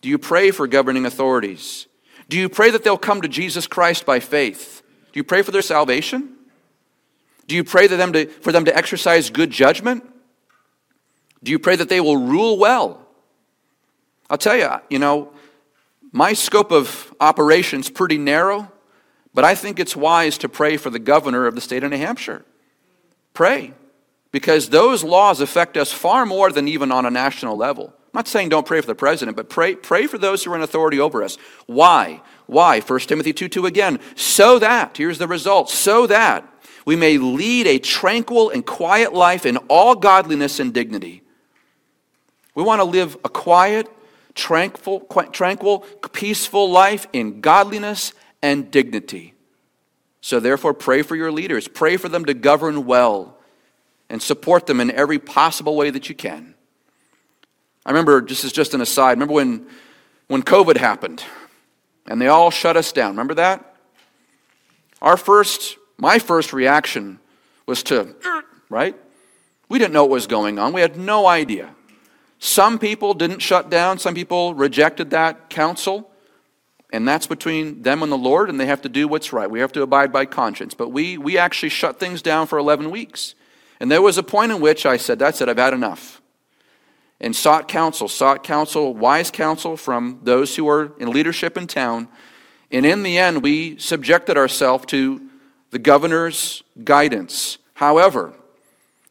[0.02, 1.88] Do you pray for governing authorities?
[2.30, 4.79] Do you pray that they'll come to Jesus Christ by faith?
[5.12, 6.36] Do you pray for their salvation?
[7.48, 10.04] Do you pray them to, for them to exercise good judgment?
[11.42, 13.06] Do you pray that they will rule well?
[14.30, 15.32] I'll tell you, you know,
[16.12, 18.72] my scope of operations pretty narrow,
[19.34, 21.98] but I think it's wise to pray for the governor of the state of New
[21.98, 22.46] Hampshire.
[23.34, 23.74] Pray,
[24.32, 27.86] because those laws affect us far more than even on a national level.
[27.88, 30.56] I'm not saying don't pray for the president, but pray, pray for those who are
[30.56, 31.38] in authority over us.
[31.68, 32.22] Why?
[32.50, 32.80] Why?
[32.80, 34.00] 1 Timothy 2 2 again.
[34.16, 36.44] So that, here's the result, so that
[36.84, 41.22] we may lead a tranquil and quiet life in all godliness and dignity.
[42.56, 43.88] We want to live a quiet,
[44.34, 45.80] tranquil, tranquil,
[46.12, 49.36] peaceful life in godliness and dignity.
[50.22, 51.68] So, therefore, pray for your leaders.
[51.68, 53.38] Pray for them to govern well
[54.10, 56.56] and support them in every possible way that you can.
[57.86, 59.68] I remember, just as just an aside, remember when,
[60.28, 61.24] when COVID happened
[62.10, 63.12] and they all shut us down?
[63.12, 63.76] Remember that?
[65.02, 67.20] Our first my first reaction
[67.66, 68.16] was to,
[68.70, 68.96] right?
[69.68, 70.74] We didn't know what was going on.
[70.74, 71.76] We had no idea.
[72.40, 76.10] Some people didn't shut down, some people rejected that counsel,
[76.92, 79.52] and that's between them and the Lord, and they have to do what's right.
[79.52, 80.74] We have to abide by conscience.
[80.74, 83.36] But we, we actually shut things down for 11 weeks.
[83.80, 86.19] And there was a point in which I said, That's it, I've had enough.
[87.22, 92.08] And sought counsel, sought counsel, wise counsel from those who are in leadership in town.
[92.72, 95.22] And in the end, we subjected ourselves to
[95.72, 97.58] the governor's guidance.
[97.74, 98.34] However,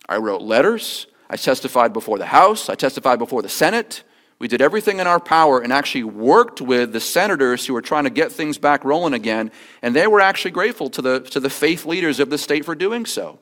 [0.09, 4.03] I wrote letters, I testified before the House, I testified before the Senate.
[4.39, 8.05] We did everything in our power and actually worked with the senators who were trying
[8.05, 9.51] to get things back rolling again,
[9.83, 12.77] and they were actually grateful to the, to the faith leaders of the state for
[12.77, 13.41] doing so.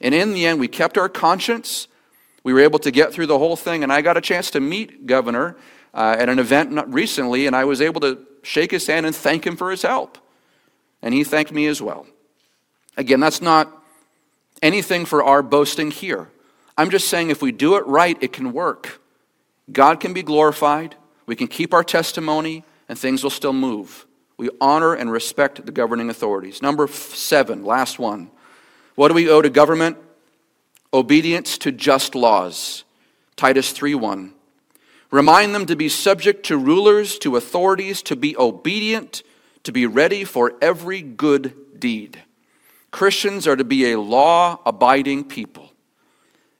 [0.00, 1.86] And in the end, we kept our conscience.
[2.44, 4.60] We were able to get through the whole thing, and I got a chance to
[4.60, 5.56] meet Governor
[5.94, 9.46] uh, at an event recently, and I was able to shake his hand and thank
[9.46, 10.18] him for his help.
[11.00, 12.06] And he thanked me as well.
[12.96, 13.82] Again, that's not
[14.60, 16.30] anything for our boasting here.
[16.76, 19.00] I'm just saying if we do it right, it can work.
[19.70, 24.06] God can be glorified, we can keep our testimony, and things will still move.
[24.36, 26.62] We honor and respect the governing authorities.
[26.62, 28.30] Number seven, last one.
[28.96, 29.98] What do we owe to government?
[30.94, 32.84] Obedience to just laws.
[33.36, 34.32] Titus 3:1.
[35.10, 39.22] Remind them to be subject to rulers, to authorities, to be obedient,
[39.62, 42.22] to be ready for every good deed.
[42.90, 45.72] Christians are to be a law abiding people.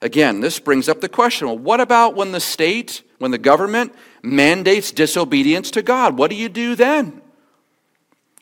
[0.01, 3.95] Again, this brings up the question well, what about when the state, when the government
[4.23, 6.19] mandates disobedience to God?
[6.19, 7.23] What do you do then?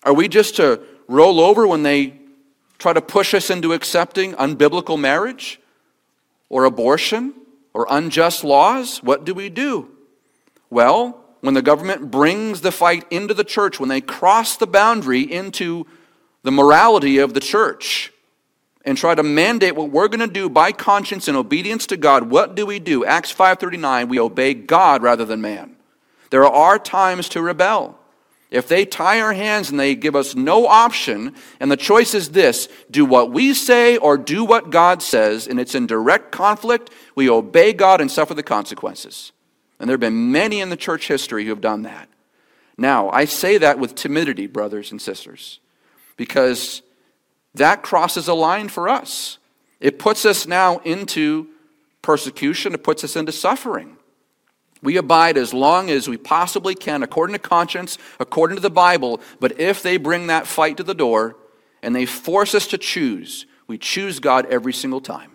[0.03, 2.14] Are we just to roll over when they
[2.79, 5.60] try to push us into accepting unbiblical marriage
[6.51, 7.33] or abortion
[7.73, 8.99] or unjust laws?
[9.03, 9.89] What do we do?
[10.69, 15.23] Well, when the government brings the fight into the church, when they cross the boundary
[15.23, 15.87] into
[16.43, 18.13] the morality of the church
[18.85, 22.31] and try to mandate what we're going to do by conscience and obedience to God,
[22.31, 23.05] what do we do?
[23.05, 25.77] Acts 5:39, we obey God rather than man.
[26.31, 28.00] There are times to rebel.
[28.51, 32.31] If they tie our hands and they give us no option, and the choice is
[32.31, 36.91] this do what we say or do what God says, and it's in direct conflict,
[37.15, 39.33] we obey God and suffer the consequences.
[39.79, 42.09] And there have been many in the church history who have done that.
[42.77, 45.61] Now, I say that with timidity, brothers and sisters
[46.21, 46.83] because
[47.55, 49.39] that crosses a line for us.
[49.81, 51.49] It puts us now into
[52.03, 53.97] persecution, it puts us into suffering.
[54.83, 59.21] We abide as long as we possibly can, according to conscience, according to the Bible.
[59.38, 61.37] But if they bring that fight to the door
[61.83, 65.33] and they force us to choose, we choose God every single time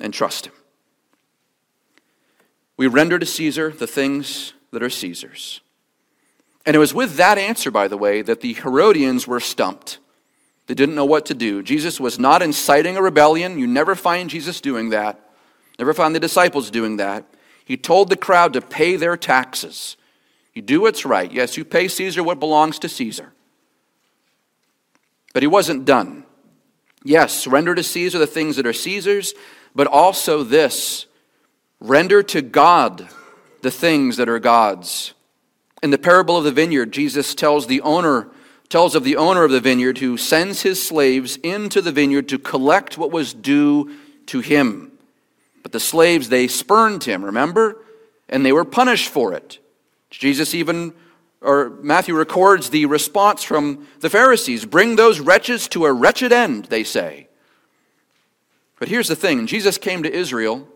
[0.00, 0.52] and trust Him.
[2.76, 5.60] We render to Caesar the things that are Caesar's.
[6.66, 9.98] And it was with that answer, by the way, that the Herodians were stumped.
[10.66, 11.62] They didn't know what to do.
[11.62, 13.58] Jesus was not inciting a rebellion.
[13.58, 15.20] You never find Jesus doing that.
[15.78, 17.26] Never find the disciples doing that.
[17.64, 19.96] He told the crowd to pay their taxes.
[20.52, 21.30] You do what's right.
[21.32, 23.32] Yes, you pay Caesar what belongs to Caesar.
[25.32, 26.24] But he wasn't done.
[27.02, 29.34] Yes, render to Caesar the things that are Caesar's,
[29.74, 31.06] but also this
[31.80, 33.08] render to God
[33.62, 35.14] the things that are God's.
[35.82, 38.30] In the parable of the vineyard, Jesus tells the owner
[38.70, 42.38] tells of the owner of the vineyard who sends his slaves into the vineyard to
[42.38, 43.94] collect what was due
[44.26, 44.90] to him.
[45.64, 47.82] But the slaves, they spurned him, remember?
[48.28, 49.58] And they were punished for it.
[50.10, 50.92] Jesus even,
[51.40, 56.66] or Matthew records the response from the Pharisees Bring those wretches to a wretched end,
[56.66, 57.28] they say.
[58.78, 60.68] But here's the thing Jesus came to Israel,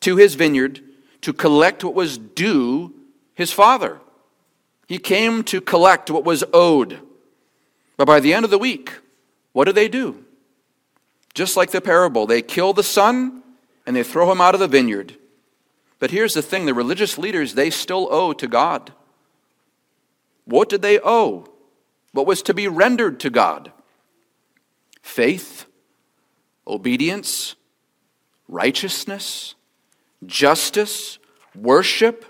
[0.00, 0.80] to his vineyard,
[1.22, 2.94] to collect what was due
[3.34, 4.00] his father.
[4.86, 7.00] He came to collect what was owed.
[7.96, 8.92] But by the end of the week,
[9.52, 10.24] what do they do?
[11.34, 13.42] Just like the parable, they kill the son
[13.86, 15.16] and they throw him out of the vineyard.
[15.98, 18.92] But here's the thing the religious leaders, they still owe to God.
[20.44, 21.46] What did they owe?
[22.12, 23.72] What was to be rendered to God?
[25.02, 25.66] Faith,
[26.66, 27.56] obedience,
[28.48, 29.54] righteousness,
[30.26, 31.18] justice,
[31.54, 32.24] worship,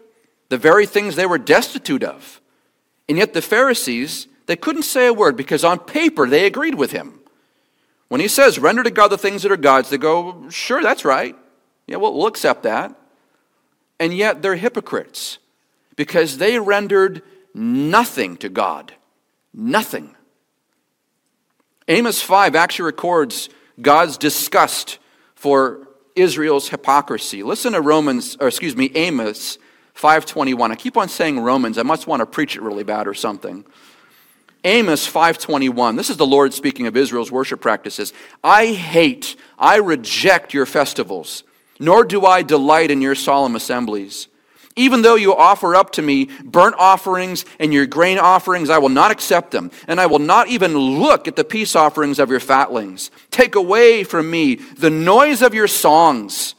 [0.49, 2.41] the very things they were destitute of.
[3.09, 6.93] And yet the Pharisees, they couldn't say a word because on paper they agreed with
[6.93, 7.21] him.
[8.09, 11.05] When he says, render to God the things that are God's, they go, sure, that's
[11.05, 11.37] right.
[11.87, 12.95] Yeah, well, we'll accept that.
[14.01, 15.39] And yet they're hypocrites
[15.97, 17.23] because they rendered
[17.55, 18.93] nothing to God.
[19.53, 20.15] Nothing.
[21.87, 23.49] Amos 5 actually records
[23.81, 24.99] God's disgust
[25.35, 27.43] for Israel's hypocrisy.
[27.43, 29.59] Listen to Romans, or excuse me, Amos
[29.95, 30.73] 521.
[30.73, 31.79] I keep on saying Romans.
[31.79, 33.65] I must want to preach it really bad or something.
[34.65, 35.97] Amos 5:21.
[35.97, 38.13] This is the Lord speaking of Israel's worship practices.
[38.43, 41.45] I hate, I reject your festivals,
[41.79, 44.29] nor do I delight in your solemn assemblies.
[44.77, 48.89] Even though you offer up to me burnt offerings and your grain offerings, I will
[48.89, 52.41] not accept them, and I will not even look at the peace offerings of your
[52.41, 53.11] fatlings.
[53.31, 56.57] Take away from me the noise of your songs.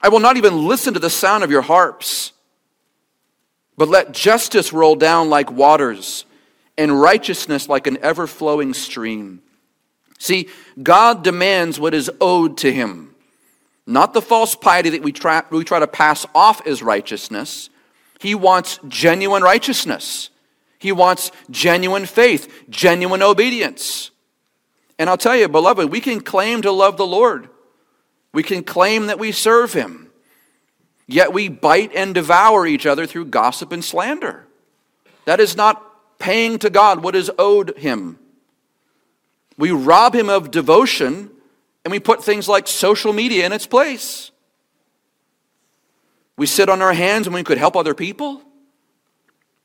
[0.00, 2.32] I will not even listen to the sound of your harps.
[3.76, 6.24] But let justice roll down like waters
[6.78, 9.42] and righteousness like an ever flowing stream.
[10.18, 10.48] See,
[10.82, 13.05] God demands what is owed to him,
[13.86, 17.70] not the false piety that we try, we try to pass off as righteousness.
[18.20, 20.30] He wants genuine righteousness,
[20.78, 24.10] He wants genuine faith, genuine obedience.
[24.98, 27.48] And I'll tell you, beloved, we can claim to love the Lord,
[28.32, 30.10] we can claim that we serve Him,
[31.06, 34.46] yet we bite and devour each other through gossip and slander.
[35.26, 35.82] That is not
[36.18, 38.18] paying to God what is owed him.
[39.58, 41.30] We rob him of devotion
[41.86, 44.32] and we put things like social media in its place.
[46.36, 48.42] We sit on our hands when we could help other people.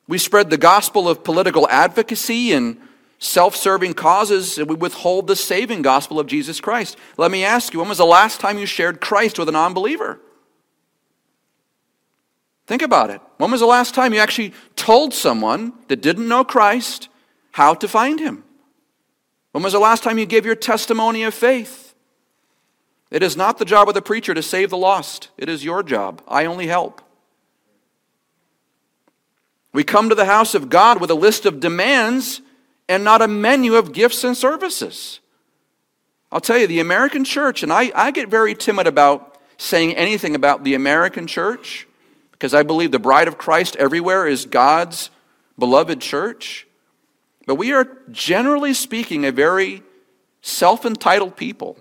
[0.08, 2.80] We spread the gospel of political advocacy and
[3.18, 6.96] self serving causes, and we withhold the saving gospel of Jesus Christ.
[7.18, 9.74] Let me ask you when was the last time you shared Christ with a non
[9.74, 10.20] believer?
[12.68, 13.20] Think about it.
[13.38, 17.10] When was the last time you actually told someone that didn't know Christ
[17.54, 18.44] how to find him?
[19.54, 21.81] When was the last time you gave your testimony of faith?
[23.12, 25.84] It is not the job of the preacher to save the lost, it is your
[25.84, 26.24] job.
[26.28, 27.02] I only help.
[29.74, 32.42] We come to the house of God with a list of demands
[32.90, 35.20] and not a menu of gifts and services.
[36.32, 40.36] I'll tell you, the American church, and I, I get very timid about saying anything
[40.36, 41.88] about the American church
[42.32, 45.10] because I believe the bride of Christ everywhere is God's
[45.60, 46.68] beloved church.
[47.46, 49.84] But we are, generally speaking, a very
[50.42, 51.78] self entitled people.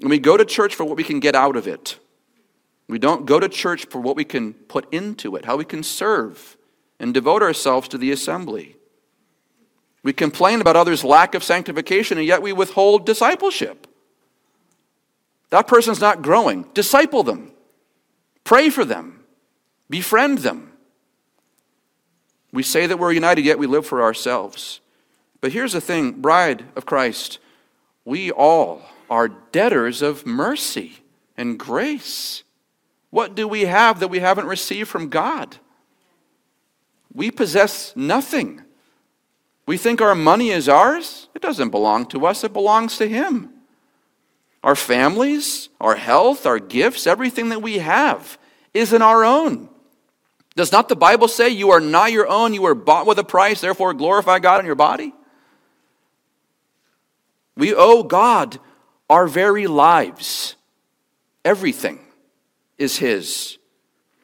[0.00, 1.98] And we go to church for what we can get out of it.
[2.88, 5.82] We don't go to church for what we can put into it, how we can
[5.82, 6.56] serve
[6.98, 8.76] and devote ourselves to the assembly.
[10.02, 13.86] We complain about others' lack of sanctification, and yet we withhold discipleship.
[15.50, 16.64] That person's not growing.
[16.74, 17.52] Disciple them.
[18.44, 19.20] Pray for them,
[19.88, 20.72] befriend them.
[22.52, 24.80] We say that we're united, yet we live for ourselves.
[25.40, 27.38] But here's the thing, bride of Christ,
[28.04, 31.00] we all are debtors of mercy
[31.36, 32.44] and grace.
[33.10, 35.56] What do we have that we haven't received from God?
[37.12, 38.62] We possess nothing.
[39.66, 41.28] We think our money is ours.
[41.34, 43.52] It doesn't belong to us, it belongs to Him
[44.62, 48.38] our families, our health, our gifts, everything that we have
[48.74, 49.68] isn't our own.
[50.54, 53.24] Does not the Bible say you are not your own, you were bought with a
[53.24, 55.14] price, therefore glorify God in your body?
[57.56, 58.58] We owe God
[59.10, 60.56] our very lives.
[61.44, 61.98] Everything
[62.78, 63.58] is His.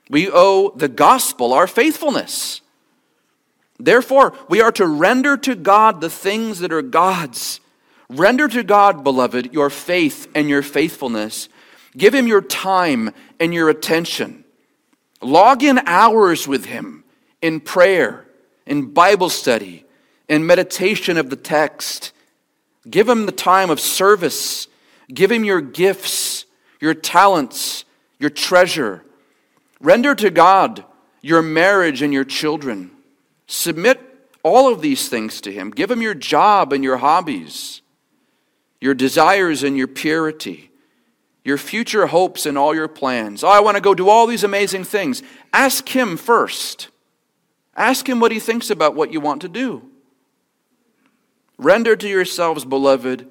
[0.08, 2.62] We owe the gospel our faithfulness.
[3.78, 7.60] Therefore, we are to render to God the things that are God's
[8.08, 11.48] Render to God, beloved, your faith and your faithfulness.
[11.96, 13.10] Give Him your time
[13.40, 14.44] and your attention.
[15.20, 17.04] Log in hours with Him
[17.42, 18.26] in prayer,
[18.64, 19.84] in Bible study,
[20.28, 22.12] in meditation of the text.
[22.88, 24.68] Give him the time of service.
[25.12, 26.46] Give him your gifts,
[26.80, 27.84] your talents,
[28.18, 29.04] your treasure.
[29.80, 30.84] Render to God
[31.26, 32.88] your marriage and your children.
[33.48, 34.00] Submit
[34.44, 35.72] all of these things to him.
[35.72, 37.82] Give him your job and your hobbies,
[38.80, 40.70] your desires and your purity,
[41.44, 43.42] your future hopes and all your plans.
[43.42, 45.20] Oh, I want to go do all these amazing things.
[45.52, 46.90] Ask him first.
[47.74, 49.82] Ask him what he thinks about what you want to do.
[51.58, 53.28] Render to yourselves, beloved,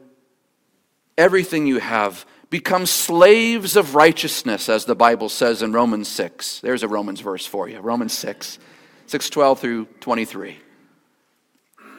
[1.17, 2.25] everything you have.
[2.49, 6.61] Become slaves of righteousness, as the Bible says in Romans 6.
[6.61, 7.79] There's a Romans verse for you.
[7.79, 8.59] Romans 6,
[9.07, 10.57] 6 12 through 23.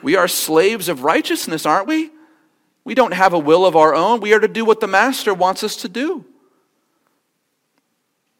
[0.03, 2.11] We are slaves of righteousness, aren't we?
[2.85, 4.21] We don't have a will of our own.
[4.21, 6.25] We are to do what the Master wants us to do.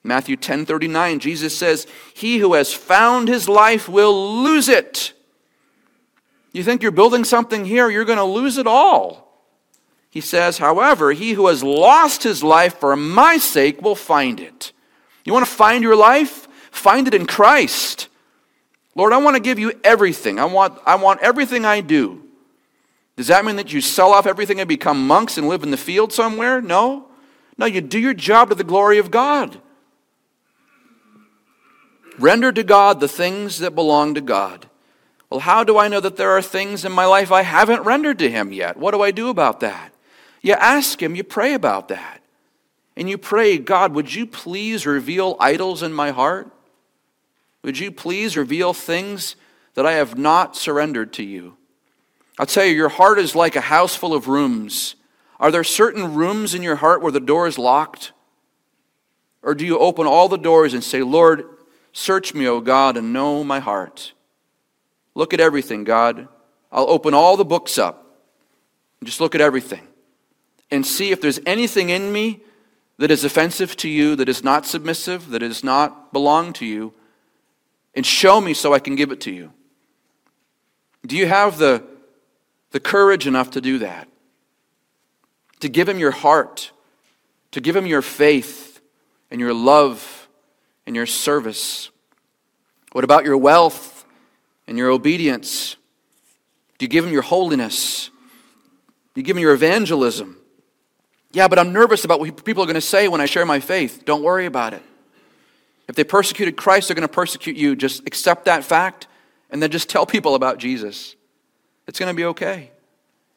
[0.05, 5.13] Matthew 10:39 Jesus says, "He who has found his life will lose it."
[6.53, 9.26] You think you're building something here, you're going to lose it all.
[10.17, 14.73] He says, "However, he who has lost his life for my sake will find it."
[15.27, 16.49] You want to find your life?
[16.71, 18.09] Find it in Christ.
[18.95, 20.41] Lord, I want to give you everything.
[20.41, 22.23] I want, I want everything I do.
[23.17, 25.77] Does that mean that you sell off everything and become monks and live in the
[25.77, 26.63] field somewhere?
[26.63, 27.09] No.
[27.59, 29.61] No, you do your job to the glory of God.
[32.19, 34.65] Render to God the things that belong to God.
[35.29, 38.19] Well, how do I know that there are things in my life I haven't rendered
[38.21, 38.79] to Him yet?
[38.79, 39.93] What do I do about that?
[40.47, 42.23] You ask Him, you pray about that.
[42.97, 46.51] And you pray, God, would you please reveal idols in my heart?
[47.63, 49.37] Would you please reveal things
[49.75, 51.57] that I have not surrendered to you?
[52.39, 54.95] I'll tell you, your heart is like a house full of rooms.
[55.41, 58.13] Are there certain rooms in your heart where the door is locked?
[59.43, 61.45] Or do you open all the doors and say, Lord,
[61.97, 64.13] Search me, O God, and know my heart.
[65.15, 66.29] Look at everything, God.
[66.71, 68.19] I'll open all the books up.
[69.03, 69.86] Just look at everything
[70.71, 72.41] and see if there's anything in me
[72.99, 76.93] that is offensive to you, that is not submissive, that does not belong to you,
[77.95, 79.53] and show me so I can give it to you.
[81.07, 81.85] Do you have the,
[82.71, 84.09] the courage enough to do that?
[85.61, 86.73] To give him your heart,
[87.53, 88.81] to give him your faith
[89.31, 90.29] and your love
[90.87, 91.91] and your service?
[92.93, 94.05] What about your wealth
[94.67, 95.77] and your obedience?
[96.79, 98.11] Do you give him your holiness?
[99.15, 100.36] Do you give him your evangelism?
[101.37, 103.61] Yeah, but I'm nervous about what people are going to say when I share my
[103.61, 104.07] faith.
[104.07, 104.83] Don't worry about it.
[105.87, 107.77] If they persecuted Christ, they're going to persecute you.
[107.77, 109.07] Just accept that fact
[109.51, 111.15] and then just tell people about Jesus.
[111.87, 112.71] It's going to be okay.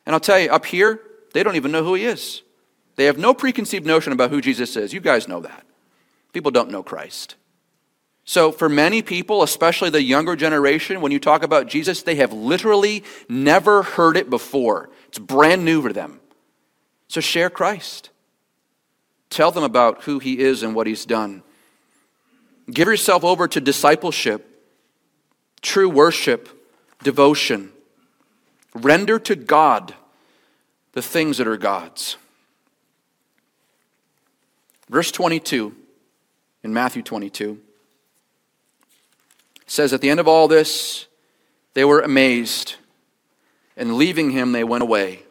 [0.05, 1.01] And I'll tell you, up here,
[1.33, 2.41] they don't even know who he is.
[2.95, 4.93] They have no preconceived notion about who Jesus is.
[4.93, 5.65] You guys know that.
[6.31, 7.35] People don't know Christ.
[8.23, 12.31] So, for many people, especially the younger generation, when you talk about Jesus, they have
[12.31, 14.89] literally never heard it before.
[15.09, 16.21] It's brand new for them.
[17.09, 18.09] So, share Christ.
[19.29, 21.43] Tell them about who he is and what he's done.
[22.71, 24.63] Give yourself over to discipleship,
[25.61, 26.49] true worship,
[27.03, 27.71] devotion.
[28.73, 29.95] Render to God
[30.93, 32.17] the things that are God's.
[34.89, 35.75] Verse 22
[36.63, 37.59] in Matthew 22
[39.67, 41.07] says at the end of all this,
[41.73, 42.75] they were amazed,
[43.77, 45.23] and leaving him, they went away.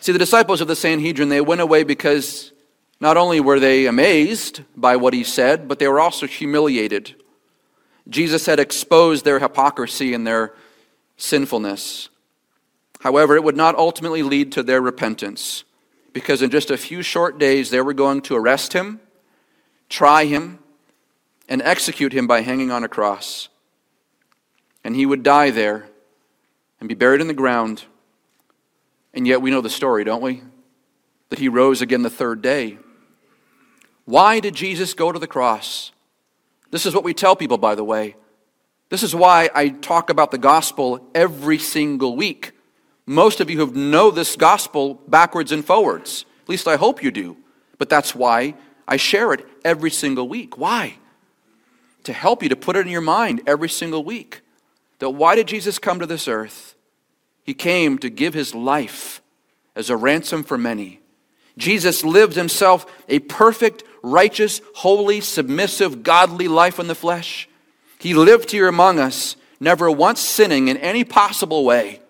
[0.00, 2.52] See, the disciples of the Sanhedrin, they went away because
[3.00, 7.14] not only were they amazed by what he said, but they were also humiliated.
[8.08, 10.54] Jesus had exposed their hypocrisy and their
[11.16, 12.08] sinfulness.
[13.00, 15.64] However, it would not ultimately lead to their repentance,
[16.12, 19.00] because in just a few short days they were going to arrest him,
[19.88, 20.58] try him,
[21.48, 23.48] and execute him by hanging on a cross.
[24.82, 25.88] And he would die there
[26.78, 27.84] and be buried in the ground.
[29.14, 30.42] And yet we know the story, don't we?
[31.30, 32.78] That he rose again the third day.
[34.04, 35.92] Why did Jesus go to the cross?
[36.70, 38.16] This is what we tell people, by the way.
[38.88, 42.52] This is why I talk about the gospel every single week.
[43.06, 46.24] Most of you have know this gospel backwards and forwards.
[46.42, 47.36] At least I hope you do.
[47.78, 48.54] But that's why
[48.86, 50.58] I share it every single week.
[50.58, 50.98] Why?
[52.04, 54.42] to help you to put it in your mind every single week.
[54.98, 56.74] That why did Jesus come to this earth?
[57.42, 59.22] He came to give his life
[59.74, 61.00] as a ransom for many.
[61.56, 67.48] Jesus lived himself a perfect, righteous, holy, submissive, godly life in the flesh.
[67.98, 72.00] He lived here among us, never once sinning in any possible way,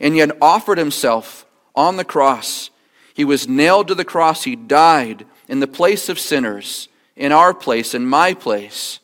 [0.00, 2.70] and yet offered himself on the cross.
[3.14, 4.44] He was nailed to the cross.
[4.44, 9.00] He died in the place of sinners, in our place, in my place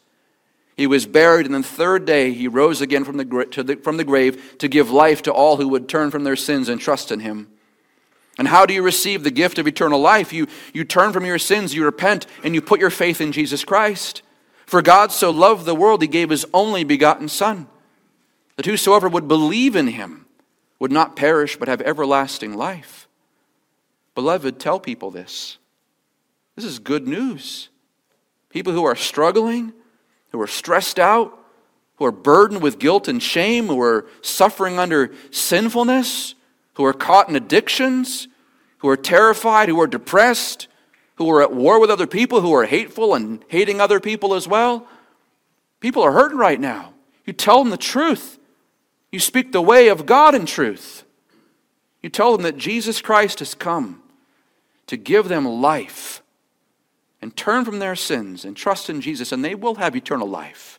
[0.82, 4.04] He was buried, and the third day he rose again from the, the, from the
[4.04, 7.20] grave to give life to all who would turn from their sins and trust in
[7.20, 7.52] him.
[8.36, 10.32] And how do you receive the gift of eternal life?
[10.32, 13.64] You, you turn from your sins, you repent, and you put your faith in Jesus
[13.64, 14.22] Christ.
[14.66, 17.68] For God so loved the world, he gave his only begotten Son,
[18.56, 20.26] that whosoever would believe in him
[20.80, 23.06] would not perish but have everlasting life.
[24.16, 25.58] Beloved, tell people this.
[26.56, 27.68] This is good news.
[28.48, 29.74] People who are struggling,
[30.32, 31.38] who are stressed out,
[31.96, 36.34] who are burdened with guilt and shame, who are suffering under sinfulness,
[36.74, 38.28] who are caught in addictions,
[38.78, 40.66] who are terrified, who are depressed,
[41.16, 44.48] who are at war with other people, who are hateful and hating other people as
[44.48, 44.88] well.
[45.80, 46.94] People are hurting right now.
[47.24, 48.38] You tell them the truth.
[49.12, 51.04] You speak the way of God in truth.
[52.02, 54.02] You tell them that Jesus Christ has come
[54.86, 56.21] to give them life
[57.22, 60.78] and turn from their sins and trust in Jesus, and they will have eternal life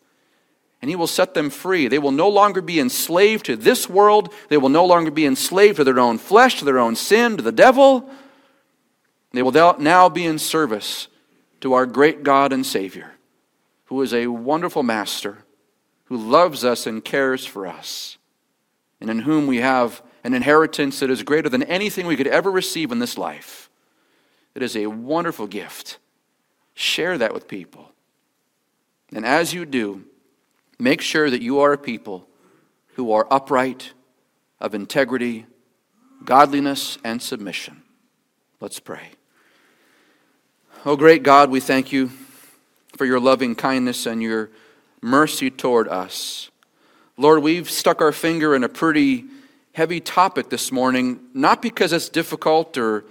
[0.84, 1.88] and he will set them free.
[1.88, 4.34] They will no longer be enslaved to this world.
[4.50, 7.42] They will no longer be enslaved to their own flesh, to their own sin, to
[7.42, 8.10] the devil.
[9.32, 11.08] They will now be in service
[11.62, 13.14] to our great God and Savior,
[13.86, 15.46] who is a wonderful Master,
[16.08, 18.18] who loves us and cares for us,
[19.00, 22.52] and in whom we have an inheritance that is greater than anything we could ever
[22.52, 23.70] receive in this life.
[24.54, 25.98] It is a wonderful gift.
[26.74, 27.92] Share that with people.
[29.14, 30.06] And as you do,
[30.84, 32.28] Make sure that you are a people
[32.96, 33.94] who are upright,
[34.60, 35.46] of integrity,
[36.26, 37.82] godliness, and submission.
[38.60, 39.12] Let's pray.
[40.86, 42.12] Oh, great God, we thank you
[42.98, 44.50] for your loving kindness and your
[45.02, 46.50] mercy toward us.
[47.18, 49.24] Lord, we've stuck our finger in a pretty
[49.74, 53.06] heavy topic this morning, not because it's difficult or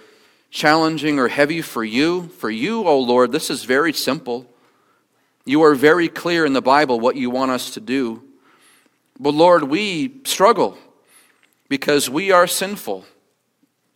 [0.52, 2.28] challenging or heavy for you.
[2.28, 4.46] For you, oh Lord, this is very simple.
[5.44, 8.22] You are very clear in the Bible what you want us to do.
[9.18, 10.78] But Lord, we struggle
[11.68, 13.04] because we are sinful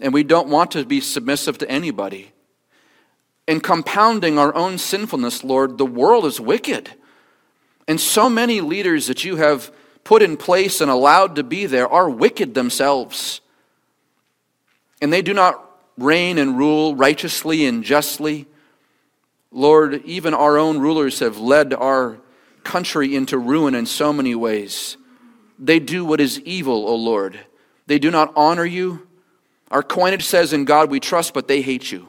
[0.00, 2.32] and we don't want to be submissive to anybody.
[3.46, 6.90] In compounding our own sinfulness, Lord, the world is wicked.
[7.86, 9.70] And so many leaders that you have
[10.04, 13.40] put in place and allowed to be there are wicked themselves.
[15.00, 15.65] And they do not
[15.98, 18.46] reign and rule righteously and justly.
[19.50, 22.18] Lord, even our own rulers have led our
[22.64, 24.96] country into ruin in so many ways.
[25.58, 27.38] They do what is evil, O Lord.
[27.86, 29.06] They do not honor you.
[29.70, 32.08] Our coinage says, In God we trust, but they hate you.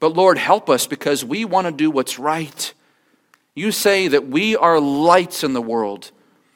[0.00, 2.72] But Lord, help us because we want to do what's right.
[3.54, 6.12] You say that we are lights in the world,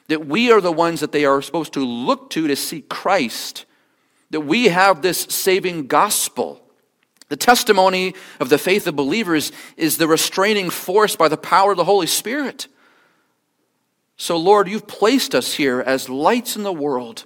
[0.08, 3.64] that we are the ones that they are supposed to look to to see Christ,
[4.32, 6.60] that we have this saving gospel.
[7.28, 11.76] The testimony of the faith of believers is the restraining force by the power of
[11.76, 12.66] the Holy Spirit.
[14.16, 17.24] So, Lord, you've placed us here as lights in the world.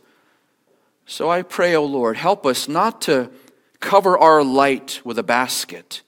[1.07, 3.31] So I pray, O oh Lord, help us not to
[3.79, 6.03] cover our light with a basket.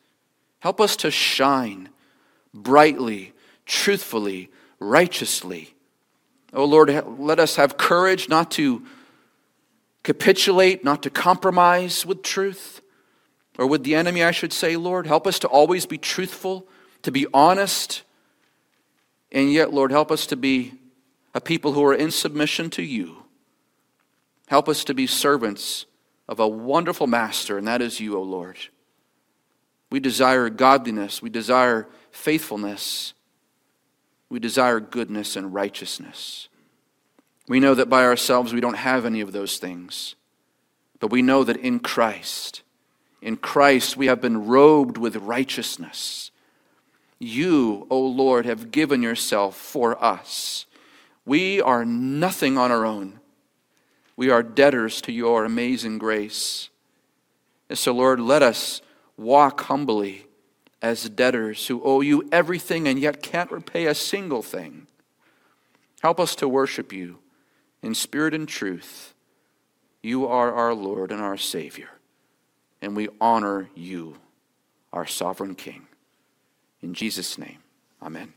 [0.60, 1.90] Help us to shine
[2.52, 3.32] brightly,
[3.66, 5.74] truthfully, righteously.
[6.52, 8.82] O oh Lord, let us have courage not to
[10.08, 12.80] capitulate, not to compromise with truth
[13.58, 15.06] or with the enemy, I should say, Lord.
[15.06, 16.66] Help us to always be truthful,
[17.02, 18.04] to be honest,
[19.30, 20.72] and yet, Lord, help us to be
[21.34, 23.24] a people who are in submission to you.
[24.46, 25.84] Help us to be servants
[26.26, 28.56] of a wonderful master, and that is you, O Lord.
[29.90, 33.12] We desire godliness, we desire faithfulness,
[34.30, 36.48] we desire goodness and righteousness.
[37.48, 40.14] We know that by ourselves we don't have any of those things,
[41.00, 42.62] but we know that in Christ,
[43.22, 46.30] in Christ, we have been robed with righteousness.
[47.18, 50.66] You, O Lord, have given yourself for us.
[51.24, 53.18] We are nothing on our own.
[54.14, 56.68] We are debtors to your amazing grace.
[57.68, 58.82] And so, Lord, let us
[59.16, 60.26] walk humbly
[60.80, 64.86] as debtors who owe you everything and yet can't repay a single thing.
[66.02, 67.18] Help us to worship you
[67.88, 69.14] in spirit and truth.
[70.02, 71.88] You are our Lord and our Savior
[72.80, 74.16] and we honor you,
[74.92, 75.86] our sovereign King.
[76.80, 77.58] In Jesus' name,
[78.02, 78.34] amen.